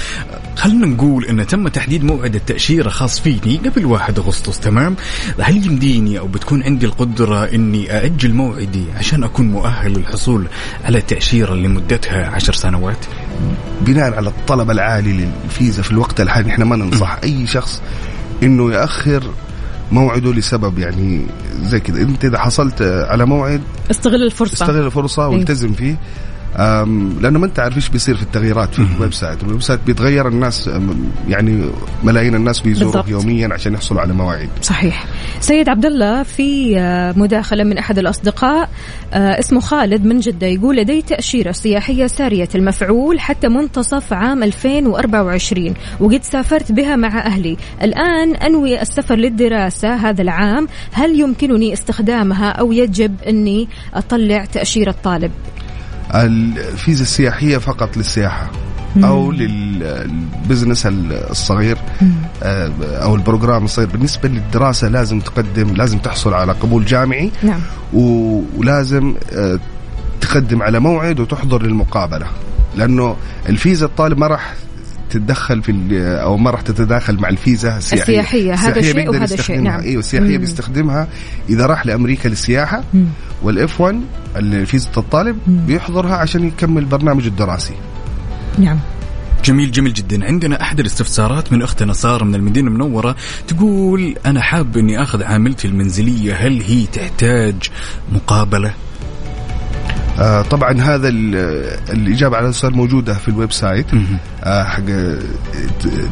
[0.57, 4.97] خلينا نقول إن تم تحديد موعد التأشيرة خاص فيني قبل 1 أغسطس تمام؟
[5.41, 10.47] هل يمديني أو بتكون عندي القدرة إني أأجل موعدي عشان أكون مؤهل للحصول
[10.85, 13.07] على تاشيره لمدتها عشر سنوات؟
[13.81, 17.83] بناء على الطلب العالي للفيزا في الوقت الحالي إحنا ما ننصح أي شخص
[18.43, 19.23] إنه ياخر
[19.93, 21.27] موعده لسبب يعني
[21.63, 23.61] زي كذا انت إذا حصلت على موعد
[23.91, 24.53] استغل الفرصة.
[24.53, 25.29] استغل الفرصة إيه.
[25.29, 25.97] والتزم فيه.
[26.57, 30.71] لأنه ما أنت عارف إيش بيصير في التغييرات في ال website، ال website بيتغير الناس
[31.29, 31.71] يعني
[32.05, 33.05] ملايين الناس بيزوروه.
[33.09, 34.49] يوميا عشان يحصلوا على مواعيد.
[34.63, 35.05] صحيح.
[35.41, 38.69] سيد عبد الله في آه، مداخلة من أحد الأصدقاء
[39.13, 45.75] آه، اسمه خالد من جدة يقول لدي تأشيرة سياحية سارية المفعول حتى منتصف عام 2024
[46.01, 47.57] وقد سافرت بها مع أهلي.
[47.83, 50.69] الآن أنوي السفر للدراسة هذا العام.
[50.93, 55.31] هل يمكنني استخدامها أو يجب أني أطلع تأشيرة طالب
[56.15, 58.51] الفيزا السياحية فقط للسياحة
[59.05, 60.87] أو لل business
[61.31, 61.79] الصغير
[62.43, 63.89] آه، أو ال program الصغير.
[63.89, 67.31] بالنسبة للدراسة لازم تقدم لازم تحصل على قبول جامعي.
[67.43, 67.61] نعم.
[67.93, 69.59] ولازم آه،
[70.21, 72.27] تقدم على موعد وتحضر للمقابلة.
[72.77, 73.17] لأنه
[73.49, 74.55] الفيزا الطالب ما راح
[75.11, 78.03] تتدخل في ال- أو ما راح تتداخل مع الفيزا السياحية.
[78.03, 79.61] السياحية، هذا السياحية شيء وهذا شيء،.
[79.61, 79.81] نعم.
[79.81, 80.39] إيوه السياحية مم.
[80.39, 81.09] بيستخدمها.
[81.49, 82.85] إذا راح لأمريكا للسياحة
[83.43, 84.01] وال F 1
[84.65, 87.75] فيزا الطالب بيحضرها عشان يكمل برنامجه الدراسي.
[88.59, 88.79] نعم.
[89.45, 90.25] جميل جميل جدا.
[90.27, 93.17] عندنا أحد الاستفسارات من أختنا سارة من المدينة المنورة
[93.49, 97.55] تقول أنا حاب إني أخذ عاملتي المنزلية هل هي تحتاج
[98.13, 98.73] مقابلة؟
[100.21, 101.37] آه طبعا هذا ال-
[101.93, 103.87] الإجابة على السؤال موجودة في ال website
[104.45, 104.83] آه حق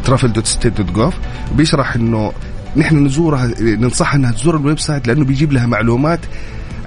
[0.05, 1.15] travel dot state dot gov
[1.57, 2.33] بيشرح إنه
[2.77, 6.21] نحن نزورها ننصحها إنها تزور ال website لأنه بيجيب لها معلومات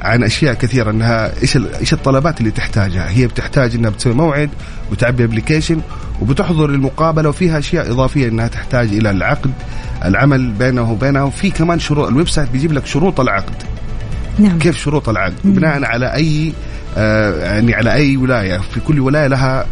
[0.01, 3.09] عن أشياء كثيرة إنها إيش ال- إيش الطلبات اللي تحتاجها.
[3.09, 4.49] هي بتحتاج إنها بتسوي موعد
[4.91, 5.81] وتعبي application
[6.21, 9.51] وبتحضر المقابلة وفيها أشياء إضافية إنها تحتاج إلى العقد
[10.05, 13.53] العمل بينه وبينها وفي كمان شروط ال website بيجيب لك شروط العقد.
[14.39, 14.59] نعم.
[14.59, 19.65] كيف شروط العقد؟ بناء على أي آه يعني على أي ولاية في كل ولاية لها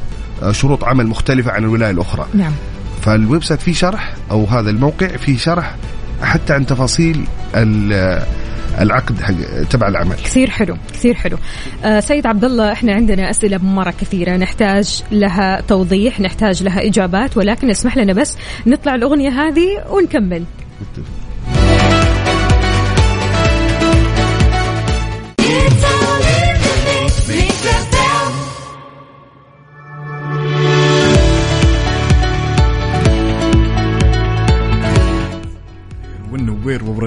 [0.43, 2.26] آه، شروط عمل مختلفة عن الولاية الأخرى.
[2.34, 2.51] نعم.
[3.01, 5.76] فال website فيه شرح أو هذا الموقع فيه شرح
[6.24, 8.24] حتى عن تفاصيل ال-
[8.82, 9.34] العقد حق
[9.70, 10.15] تبع العمل.
[10.15, 11.38] كثير حلو كثير حلو.
[11.86, 17.38] آه سيد عبد الله إحنا عندنا أسئلة مرة كثيرة نحتاج لها توضيح نحتاج لها إجابات
[17.38, 20.43] ولكن اسمح لنا بس نطلع الأغنية هذه ونكمل.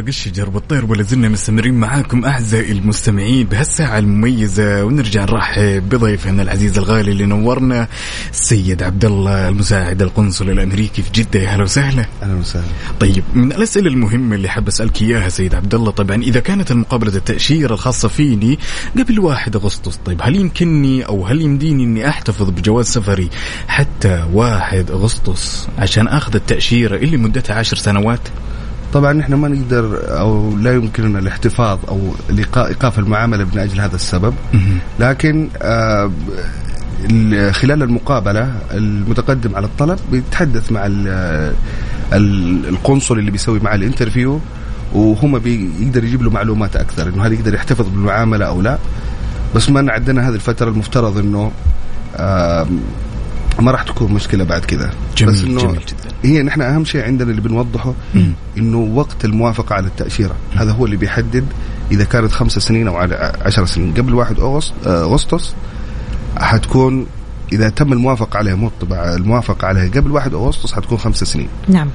[0.03, 6.79] وورق الشجر والطير ولا زلنا مستمرين معاكم أعزائي المستمعين بهالساعة المميزة ونرجع نرحب بضيفنا العزيز
[6.79, 7.89] الغالي اللي نورنا
[8.31, 11.41] السيد عبد الله المساعد القنصل الأمريكي في جدة.
[11.41, 12.07] يا هلا وسهلا.
[12.23, 12.65] أهلا وسهلا.
[13.01, 17.17] طيب من الأسئلة المهمة اللي حاب أسألك إياها سيد عبد الله طبعا إذا كانت المقابلة
[17.17, 18.59] التأشيرة الخاصة فيني
[18.99, 23.31] قبل 1 أغسطس طيب هل يمكنني أو هل يمديني إني أحتفظ بجواز سفري
[23.69, 28.21] حتى 1 أغسطس عشان آخذ التأشيرة اللي مدتها 10 سنوات؟
[28.93, 32.01] طبعا إحنا ما نقدر أو لا يمكننا الاحتفاظ أو
[32.57, 34.35] إيقاف المعاملة من أجل هذا السبب.
[35.01, 36.11] لكن آه،
[37.11, 41.53] ال- خلال المقابلة المتقدم على الطلب بيتحدث مع ال-
[42.13, 44.41] ال- القنصل اللي بيسوي معاه الانترفيو
[44.95, 48.79] وهم بيقدر يجيب له معلومات أكثر إنه هل يقدر يحتفظ بالمعاملة أو لا.
[49.55, 51.51] بس ما عندنا هذه الفترة المفترض إنه
[53.61, 56.15] ما راح تكون مشكلة بعد كذا جميل، بس إنه جميل جدا.
[56.23, 57.95] هي نحن أهم شيء عندنا اللي بنوضحه
[58.59, 60.35] إنه وقت الموافقة على التأشيرة.
[60.55, 61.45] هذا هو اللي بيحدد
[61.93, 63.95] إذا كانت خمسة سنين أو على عشر سنين.
[63.95, 65.55] قبل 1 أغسطس آه، أغسطس
[66.37, 67.07] حتكون
[67.53, 71.49] إذا تم الموافقة عليها مو الطباعه الموافقة عليها قبل 1 أغسطس حتكون خمسة سنين.
[71.69, 71.89] نعم.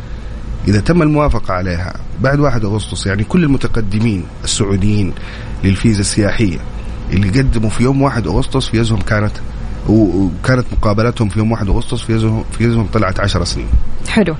[0.67, 5.13] إذا تم الموافقة عليها بعد 1 أغسطس يعني كل المتقدمين السعوديين
[5.63, 6.57] للفيزا السياحية
[7.11, 9.31] اللي قدموا في يوم 1 أغسطس فيزهم كانت
[9.87, 13.67] وكانت مقابلاتهم في يوم 1 أغسطس فيزهم فيزهم طلعت 10 سنين.
[14.09, 14.35] حلو.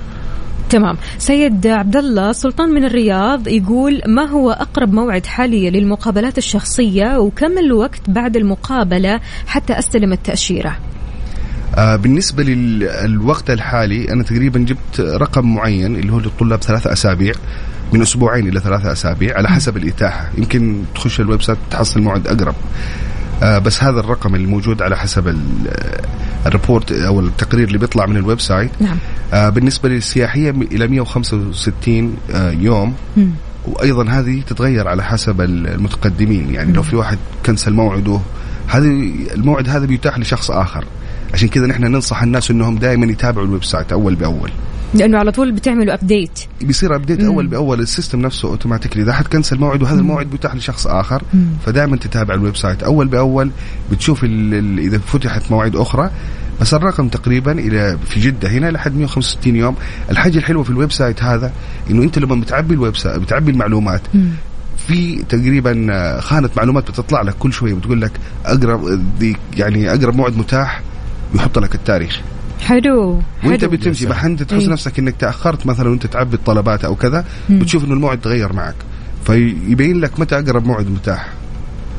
[0.70, 0.96] تمام.
[1.18, 7.58] سيد عبد الله سلطان من الرياض يقول ما هو أقرب موعد حاليا للمقابلات الشخصية وكم
[7.58, 10.76] الوقت بعد المقابلة حتى أستلم التأشيرة؟
[11.76, 17.34] آه بالنسبة للوقت الحالي أنا تقريبا جبت رقم معين اللي هو للطلاب ثلاثة أسابيع
[17.92, 20.30] من أسبوعين إلى ثلاثة أسابيع على حسب الإتاحة.
[20.38, 22.54] يمكن تخش ال website تحصل موعد أقرب.
[22.54, 25.38] آه بس هذا الرقم اللي موجود على حسب ال-
[26.46, 28.70] ال report أو التقرير اللي بيطلع من ال website.
[28.80, 28.96] نعم.
[29.32, 32.94] آه بالنسبة للسياحية إلى 165 آه يوم.
[33.66, 36.54] وأيضا هذه تتغير على حسب المتقدمين.
[36.54, 38.20] يعني لو في واحد cancel موعده
[38.68, 40.84] هذه الموعد هذا بيتاح لشخص آخر.
[41.34, 44.50] عشان كذا نحن ننصح الناس إنهم دائما يتابعوا ال website أول بأول.
[44.94, 49.26] لأنه على طول بتعملوا ابديت بيصير ابديت أول بأول ال system نفسه automatically إذا حد
[49.26, 51.22] cancel موعده هذا الموعد بيتاح لشخص آخر.
[51.66, 53.50] فدائما تتابع ال website أول بأول
[53.92, 56.10] بتشوف ال- ال- إذا فتحت مواعيد أخرى.
[56.60, 59.74] بس الرقم تقريبا إلى في جدة هنا لحد 165 يوم.
[60.10, 61.52] الحاجة الحلوة في ال website هذا
[61.90, 64.00] إنه أنت لما بتعبي ال website بتعبي المعلومات
[64.86, 68.12] في تقريبا خانة معلومات بتطلع لك كل شوية بتقول لك
[68.46, 69.00] أقرب
[69.56, 70.82] يعني أقرب موعد متاح
[71.32, 72.20] بيحط لك التاريخ.
[72.60, 73.70] حلو وانت حلو.
[73.70, 74.68] بتمشي بح انت تحس إيه.
[74.68, 78.74] نفسك إنك تأخرت مثلا وأنت تعبي الطلبات أو كذا بتشوف إنه الموعد تغير معك
[79.24, 81.28] فيبين لك متى أقرب موعد متاح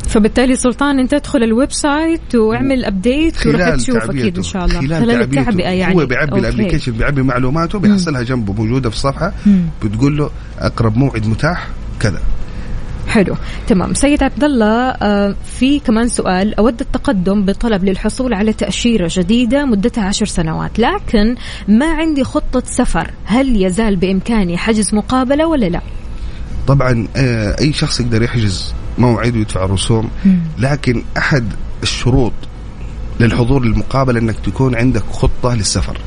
[0.08, 5.08] فبالتالي سلطان أنت ادخل ال website واعمل update وراح تشوف أكيد إن شاء الله خلال,
[5.08, 5.40] تعبئته.
[5.40, 6.40] التعبئة يعني هو بيعبي.
[6.40, 9.62] ال application بيعبي معلوماته بيحصلها جنبه موجودة في الصفحة مم.
[9.84, 10.30] بتقول له
[10.60, 11.68] أقرب موعد متاح
[12.00, 12.20] كذا
[13.10, 13.36] حلو.
[13.68, 13.94] تمام.
[13.94, 16.56] سيد عبد الله آه، في كمان سؤال.
[16.56, 20.80] أود التقدم بطلب للحصول على تأشيرة جديدة مدتها عشر سنوات.
[20.80, 21.36] لكن
[21.68, 23.12] ما عندي خطة سفر.
[23.26, 25.82] هل يزال بإمكاني حجز مقابلة ولا لا؟
[26.68, 30.10] طبعا آه، أي شخص يقدر يحجز موعد ويدفع الرسوم
[30.58, 31.54] لكن أحد
[31.84, 32.34] الشروط
[33.20, 35.98] للحضور للمقابلة إنك تكون عندك خطة للسفر.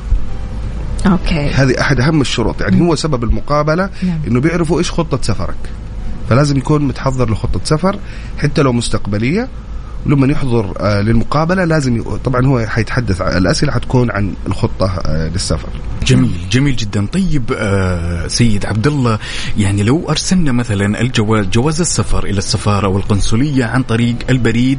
[1.07, 1.50] أوكي.
[1.50, 2.61] هذه أحد أهم الشروط.
[2.61, 4.18] يعني هو سبب المقابلة نعم.
[4.26, 5.57] إنه بيعرفوا إيش خطة سفرك.
[6.28, 7.98] فلازم يكون متحضر لخطة سفر
[8.38, 9.48] حتى لو مستقبلية
[10.06, 12.02] ولما يحضر آه، للمقابلة لازم.
[12.24, 15.68] طبعا هو حيتحدث الأسئلة حتكون عن الخطة آه، للسفر
[16.06, 19.18] جميل جميل جدا طيب آه سيد عبد الله
[19.58, 24.78] يعني لو أرسلنا مثلا الجواز جواز السفر إلى السفارة والقنصلية عن طريق البريد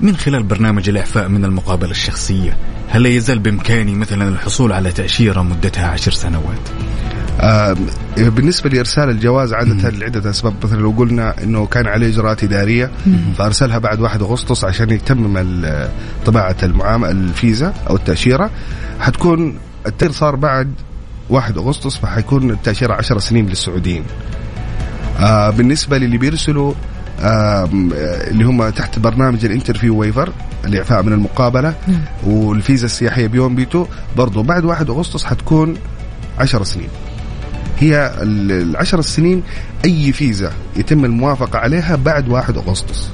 [0.00, 2.56] من خلال برنامج الإعفاء من المقابلة الشخصية
[2.88, 6.68] هل يزال بإمكاني مثلا الحصول على تأشيرة مدتها عشر سنوات
[8.16, 10.54] بالنسبة لإرسال الجواز عادة لعدة أسباب.
[10.64, 12.90] مثلا لو قلنا إنه كان عليه إجراءات إدارية
[13.38, 15.64] فأرسلها بعد 1 أغسطس عشان يتمم
[16.26, 18.50] طباعة المعاملة الفيزا أو التأشيرة.
[19.00, 20.72] حتكون التأشيرة صار بعد
[21.30, 24.04] 1 أغسطس فحيكون التأشيرة 10 سنين للسعوديين.
[25.20, 26.74] آه بالنسبة للي بيرسلوا
[27.20, 27.68] آه
[28.30, 30.32] اللي هم تحت برنامج ال interview waiver
[30.64, 31.74] الإعفاء من المقابلة
[32.26, 35.76] والفيزا السياحية B1 B2 برضو بعد 1 أغسطس حتكون
[36.38, 36.88] 10 سنين.
[37.78, 39.42] هي ال- العشر السنين
[39.84, 43.08] أي فيزا يتم الموافقة عليها بعد 1 أغسطس.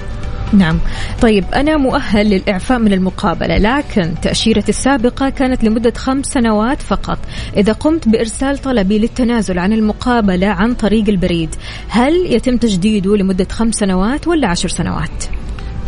[0.53, 0.79] نعم.
[1.23, 7.19] طيب أنا مؤهل للإعفاء من المقابلة لكن تأشيرتي السابقة كانت لمدة خمس سنوات فقط.
[7.57, 11.55] إذا قمت بإرسال طلبي للتنازل عن المقابلة عن طريق البريد
[11.89, 15.25] هل يتم تجديده لمدة خمس سنوات ولا عشر سنوات؟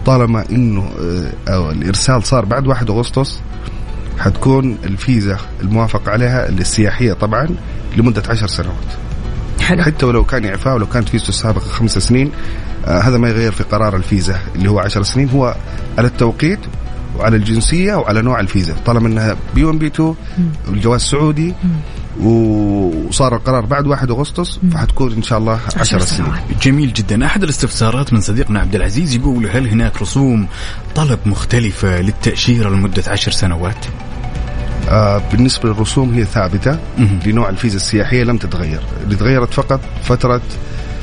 [0.06, 3.40] طالما إنه آه، أو الإرسال صار بعد 1 أغسطس
[4.18, 7.48] حتكون الفيزا الموافق عليها السياحية طبعا
[7.96, 8.74] لمدة 10 سنوات.
[9.60, 9.82] حلو.
[9.82, 12.30] حتى ولو كان إعفاء ولو كانت فيزته السابقه خمس سنين
[12.86, 15.28] آه هذا ما يغير في قرار الفيزا اللي هو 10 سنين.
[15.28, 15.56] هو
[15.98, 16.60] على التوقيت
[17.18, 20.14] وعلى الجنسية وعلى نوع الفيزا طالما إنها بي 1 بي 2
[20.68, 21.54] والجواز سعودي
[22.20, 26.32] وصار القرار بعد 1 أغسطس فحتكون إن شاء الله 10 سنين.
[26.62, 27.26] جميل جدا.
[27.26, 30.46] أحد الاستفسارات من صديقنا عبد العزيز يقول هل هناك رسوم
[30.94, 33.86] طلب مختلفة للتأشيرة لمدة عشر سنوات؟
[35.32, 36.78] بالنسبة للرسوم هي ثابتة.
[37.26, 38.80] لنوع الفيزا السياحية لم تتغير.
[39.04, 40.40] اللي تغيرت فقط فترة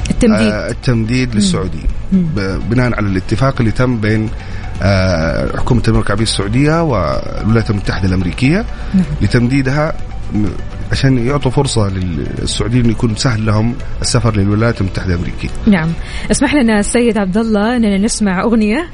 [0.09, 0.47] التمديد.
[0.47, 1.87] آه التمديد للسعوديين
[2.69, 4.29] بناء على الاتفاق اللي تم بين
[4.81, 8.65] آه حكومة المملكة العربية السعودية والولايات المتحدة الأمريكية
[9.21, 9.93] لتمديدها
[10.33, 10.45] م-
[10.91, 15.49] عشان يعطوا فرصة للسعوديين إنه يكون سهل لهم السفر للولايات المتحدة الأمريكية.
[15.67, 15.89] نعم.
[16.31, 18.87] اسمح لنا السيد عبد الله أننا نسمع أغنية.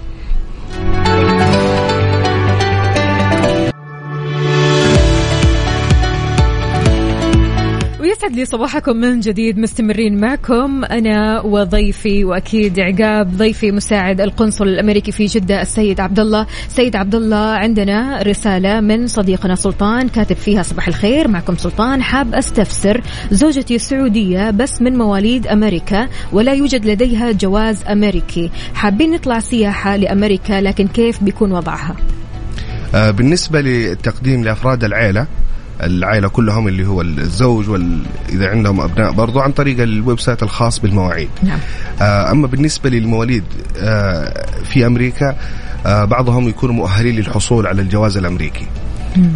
[8.18, 15.11] يسعد لي صباحكم من جديد مستمرين معكم أنا وضيفي وأكيد عقاب ضيفي مساعد القنصل الأمريكي
[15.11, 20.64] في جدة السيد عبد الله سيد عبد الله عندنا رسالة من صديقنا سلطان كاتب فيها
[20.64, 21.28] صباح الخير.
[21.28, 23.01] معكم سلطان حاب أستفسر.
[23.32, 28.51] زوجتي سعودية بس من مواليد أمريكا ولا يوجد لديها جواز أمريكي.
[28.74, 31.95] حابين نطلع سياحة لأمريكا لكن كيف بيكون وضعها؟
[32.95, 35.28] آه، بالنسبة للتقديم لأفراد العائلة
[35.82, 37.99] العائلة كلهم اللي هو الزوج وال...
[38.30, 41.30] إذا عندهم أبناء برضو عن طريق ال website الخاص بالمواعيد.
[41.43, 41.59] نعم.
[42.01, 43.43] آه، أما بالنسبة للمواليد
[43.78, 45.36] آه، في أمريكا
[45.86, 48.65] آه، بعضهم يكونوا مؤهلين للحصول على الجواز الأمريكي.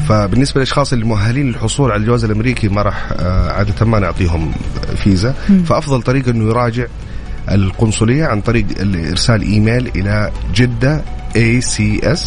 [0.10, 3.14] فبالنسبة للأشخاص المؤهلين للحصول على الجواز الأمريكي ما راح
[3.50, 4.52] عادة ما نعطيهم
[4.96, 5.32] فيزا.
[5.66, 6.86] فأفضل طريقة أنه يراجع
[7.52, 8.66] القنصلية عن طريق
[9.10, 11.02] إرسال إيميل إلى جدة
[11.36, 12.20] ACS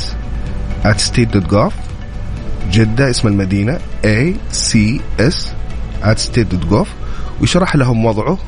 [0.85, 1.90] at state.gov
[2.71, 5.37] جدة اسم المدينة ACS
[6.03, 6.87] at state.gov
[7.41, 8.39] ويشرح لهم وضعه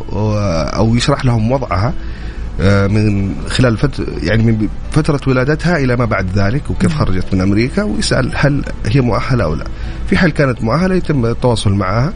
[0.77, 1.95] أو يشرح لهم وضعها
[2.61, 4.07] آه، من خلال فت...
[4.23, 9.01] يعني من فترة ولادتها إلى ما بعد ذلك وكيف خرجت من أمريكا ويسأل هل هي
[9.01, 9.65] مؤهلة أو لا.
[10.09, 12.13] في حال كانت مؤهلة يتم التواصل معها.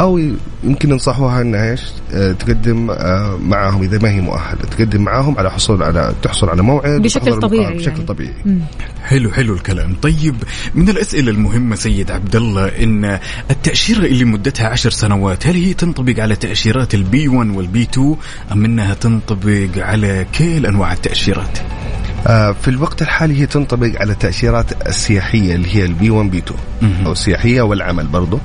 [0.00, 0.20] أو
[0.64, 1.82] يمكن ينصحوها إنها إيش
[2.12, 6.62] آه، تقدم آه، معاهم إذا ما هي مؤهلة تقدم معاهم على حصول على تحصل على
[6.62, 8.06] موعد بشكل طبيعي المقابلة بشكل يعني.
[8.06, 8.34] طبيعي
[9.02, 9.94] حلو حلو الكلام.
[10.02, 10.34] طيب
[10.74, 13.18] من الأسئلة المهمة سيد عبد الله إن
[13.50, 17.82] التأشيرة اللي مدتها عشر سنوات هل هي تنطبق على تأشيرات ال B 1 وال B
[17.82, 18.16] 2
[18.52, 21.58] أم أنها تنطبق على كل أنواع التأشيرات؟
[22.26, 26.38] آه، في الوقت الحالي هي تنطبق على التاشيرات السياحية اللي هي ال B 1 B
[26.38, 27.06] 2 مهم.
[27.06, 28.38] أو السياحية والعمل برضو.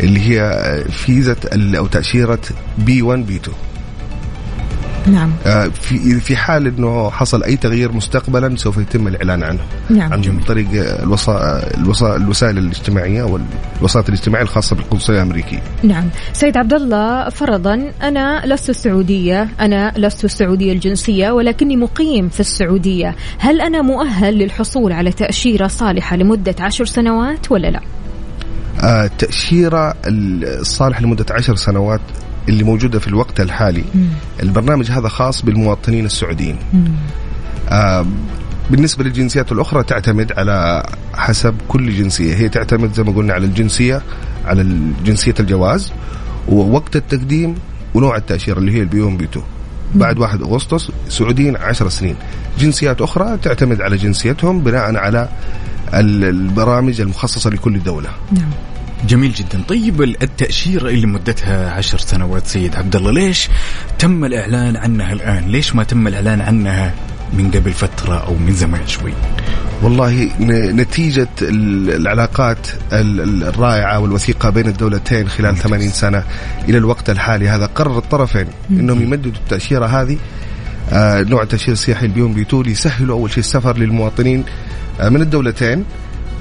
[0.00, 0.52] اللي هي
[0.90, 2.38] فيزا ال- أو تأشيرة
[2.78, 3.56] B 1 B 2
[5.06, 5.32] نعم.
[5.46, 9.60] آه، في في حال إنه حصل أي تغيير مستقبلا سوف يتم الإعلان عنه.
[9.90, 10.12] نعم.
[10.12, 10.66] عن طريق
[11.02, 11.62] الوسا...
[11.76, 12.16] الوسا...
[12.16, 15.62] الوسائل الاجتماعية والوسائط الاجتماعية الخاصة بالقنصليه الأمريكية.
[15.82, 16.04] نعم.
[16.32, 23.16] سيد عبد الله فرضا أنا لست سعودية أنا لست سعوديه الجنسية ولكني مقيم في السعودية.
[23.38, 27.80] هل أنا مؤهل للحصول على تأشيرة صالحة لمدة عشر سنوات ولا لا؟
[28.80, 32.00] آه، التاشيره الصالحه لمدة عشر سنوات
[32.48, 33.84] اللي موجودة في الوقت الحالي.
[34.42, 36.56] البرنامج هذا خاص بالمواطنين السعوديين.
[37.68, 38.06] آه،
[38.70, 42.34] بالنسبة للجنسيات الأخرى تعتمد على حسب كل جنسية.
[42.34, 44.02] هي تعتمد زي ما قلنا على الجنسية
[44.46, 44.66] على
[45.04, 45.92] جنسية الجواز
[46.48, 47.54] ووقت التقديم
[47.94, 49.44] ونوع التأشيرة اللي هي البي 1 بي 2
[49.94, 52.16] بعد 1 أغسطس سعوديين 10 سنين.
[52.58, 55.28] جنسيات أخرى تعتمد على جنسيتهم بناء على
[55.94, 58.08] البرامج المخصصة لكل دولة.
[58.32, 58.50] نعم.
[59.08, 59.62] جميل جدا.
[59.68, 63.48] طيب التأشيرة اللي مدتها عشر سنوات سيد عبد الله ليش
[63.98, 66.94] تم الإعلان عنها الآن؟ ليش ما تم الإعلان عنها
[67.32, 69.12] من قبل فترة أو من زمان شوي؟
[69.82, 70.30] والله
[70.72, 76.22] نتيجة ال- العلاقات ال- ال- الرائعة والوثيقة بين الدولتين خلال 80 سنة
[76.68, 80.18] إلى الوقت الحالي هذا قرر الطرفين أنهم يمددوا التأشيرة هذه.
[80.92, 84.44] آه، نوع التأشيرة السياحي البيون بيتو ليسهلوا أول شيء السفر للمواطنين
[85.02, 85.84] من الدولتين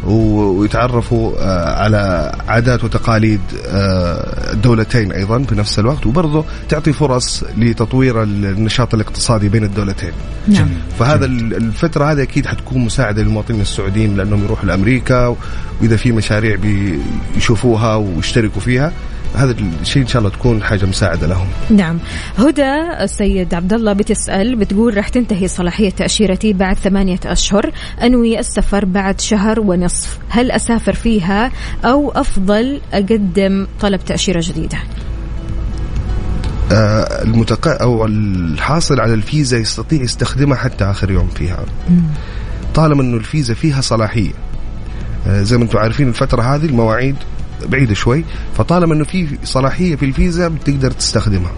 [0.05, 6.05] ويتعرفوا آه، على عادات وتقاليد آه، الدولتين أيضا في نفس الوقت.
[6.05, 10.12] وبرضه تعطي فرص لتطوير النشاط الاقتصادي بين الدولتين.
[10.47, 10.68] نعم.
[10.99, 15.36] فهذا ال- الفترة هذه أكيد حتكون مساعدة للمواطنين السعوديين لأنهم يروحوا لأمريكا
[15.82, 16.55] وإذا في مشاريع
[17.36, 18.91] بيشوفوها ويشتركوا فيها.
[19.36, 21.47] هذا الشيء إن شاء الله تكون حاجة مساعدة لهم.
[21.69, 21.99] نعم.
[22.38, 27.71] هدى السيد عبد الله بتسأل بتقول راح تنتهي صلاحية تأشيرتي بعد ثمانية أشهر.
[28.03, 30.17] أنوي السفر بعد شهر ونصف.
[30.30, 31.51] هل أسافر فيها
[31.86, 34.78] أو أفضل أقدم طلب تأشيرة جديدة؟
[36.71, 37.82] آه المتق...
[37.82, 41.65] أو الحاصل على الفيزا يستطيع يستخدمها حتى آخر يوم فيها.
[42.75, 44.32] طالما أنه الفيزا فيها صلاحية.
[45.28, 47.15] آه زي ما أنتم عارفين الفترة هذه المواعيد
[47.66, 48.24] بعيدة شوي
[48.58, 51.51] فطالما أنه في صلاحية في الفيزا بتقدر تستخدمها.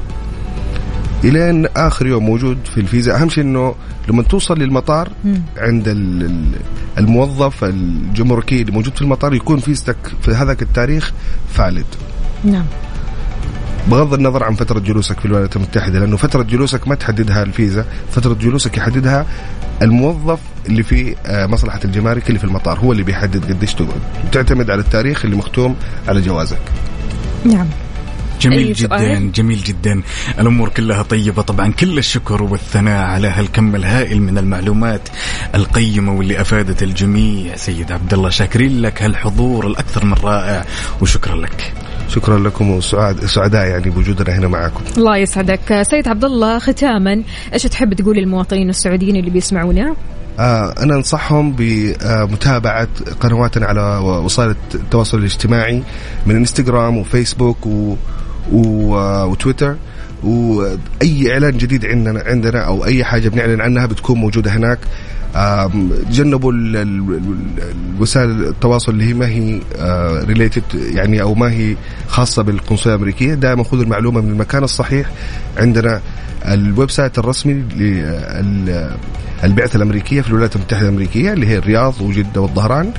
[1.24, 3.76] إلين آخر يوم موجود في الفيزا أهم شيء إنه
[4.10, 5.10] لما توصل للمطار
[5.58, 6.56] عند ال- ال-
[6.98, 11.12] الموظف الجمركي اللي موجود في المطار يكون فيزتك في هذاك التاريخ
[11.54, 11.86] فالد
[12.44, 12.66] نعم.
[13.90, 18.34] بغض النظر عن فترة جلوسك في الولايات المتحدة لأنه فترة جلوسك ما تحددها الفيزا فترة
[18.34, 19.26] جلوسك يحددها
[19.82, 24.02] الموظف اللي في آه، مصلحة الجمارك اللي في المطار هو اللي بيحدد قديش تقعد.
[24.26, 25.76] وتعتمد على التاريخ اللي مختوم
[26.08, 26.62] على جوازك.
[27.46, 27.68] نعم.
[28.42, 30.02] جميل جدا سؤال؟ جميل جدا.
[30.40, 31.42] الأمور كلها طيبة.
[31.42, 35.10] طبعا كل الشكر والثناء على هالكم الهائل من المعلومات
[35.56, 37.56] القيمة واللي أفادت الجميع.
[37.56, 40.66] سيد عبد الله شاكرين لك هالحضور الأكثر من رائع
[41.02, 41.74] وشكرا لك.
[42.10, 44.82] شكرا لكم وسعاد سعداء يعني بوجودنا هنا معكم.
[44.98, 45.82] الله يسعدك.
[45.82, 49.96] سيد عبد الله ختاما إيش تحب تقول للمواطنين السعوديين اللي بيسمعونا؟
[50.40, 52.88] آه أنا أنصحهم بمتابعة
[53.20, 55.84] قنواتنا على وسائل التواصل الاجتماعي
[56.26, 57.96] من إنستغرام وفيسبوك و
[58.52, 59.76] و- وتويتر.
[60.24, 64.80] وأي إعلان جديد عندنا عندنا أو أي حاجة بنعلن عنها بتكون موجودة هناك.
[66.12, 66.52] تجنبوا
[67.96, 69.60] الوسائل التواصل اللي هي ما هي
[70.26, 71.76] related يعني أو ما هي
[72.08, 73.34] خاصة بالقنصلية الأمريكية.
[73.34, 75.10] دائما خذوا المعلومة من المكان الصحيح
[75.58, 76.02] عندنا
[76.46, 77.54] ال website الرسمي
[79.44, 82.92] للبعثه الأمريكية في الولايات المتحدة الأمريكية اللي هي الرياض وجدة والظهران.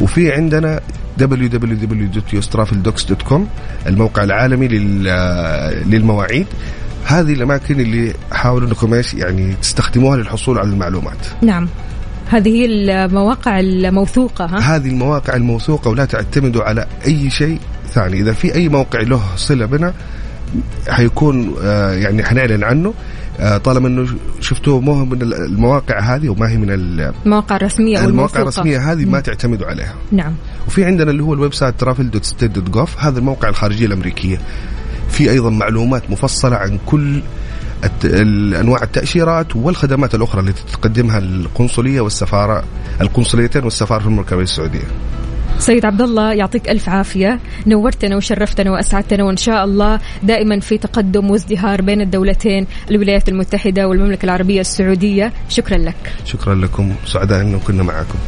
[0.00, 0.80] وفي عندنا
[1.20, 3.40] www.yostrafildocs.com
[3.86, 6.46] الموقع العالمي لل- للمواعيد.
[7.06, 11.26] هذه الأماكن اللي حاولوا أنكم إيش يعني تستخدموها للحصول على المعلومات.
[11.42, 11.68] نعم.
[12.30, 17.58] هذه هي المواقع الموثوقة ها؟ هذه المواقع الموثوقة ولا تعتمدوا على أي شيء
[17.88, 18.20] ثاني.
[18.20, 19.94] إذا في أي موقع له صلة بنا
[20.88, 22.94] حيكون آه، يعني حنعلن عنه.
[23.40, 24.06] آه، طالما إنه
[24.40, 28.42] شفتوه مو من المواقع هذه وما هي من ال- المواقع الرسمية أو المواقع الموثوقة.
[28.42, 29.94] الرسمية هذه ما تعتمدوا عليها.
[30.12, 30.32] نعم.
[30.66, 34.38] وفي عندنا اللي هو ال website travel.state.gov هذا الموقع الخارجية الأمريكية.
[35.08, 37.22] في أيضا معلومات مفصلة عن كل
[38.60, 42.64] انواع التأشيرات والخدمات الأخرى التي تقدمها القنصلية والسفارة
[43.00, 44.86] القنصليتين والسفارة في المملكه العربيه السعودية.
[45.58, 51.30] سيد عبد الله يعطيك ألف عافية نورتنا وشرفتنا وأسعدتنا وإن شاء الله دائما في تقدم
[51.30, 57.82] وازدهار بين الدولتين الولايات المتحدة والمملكة العربية السعودية شكرا لك شكرا لكم سعداء إنه كنا
[57.82, 58.18] معكم.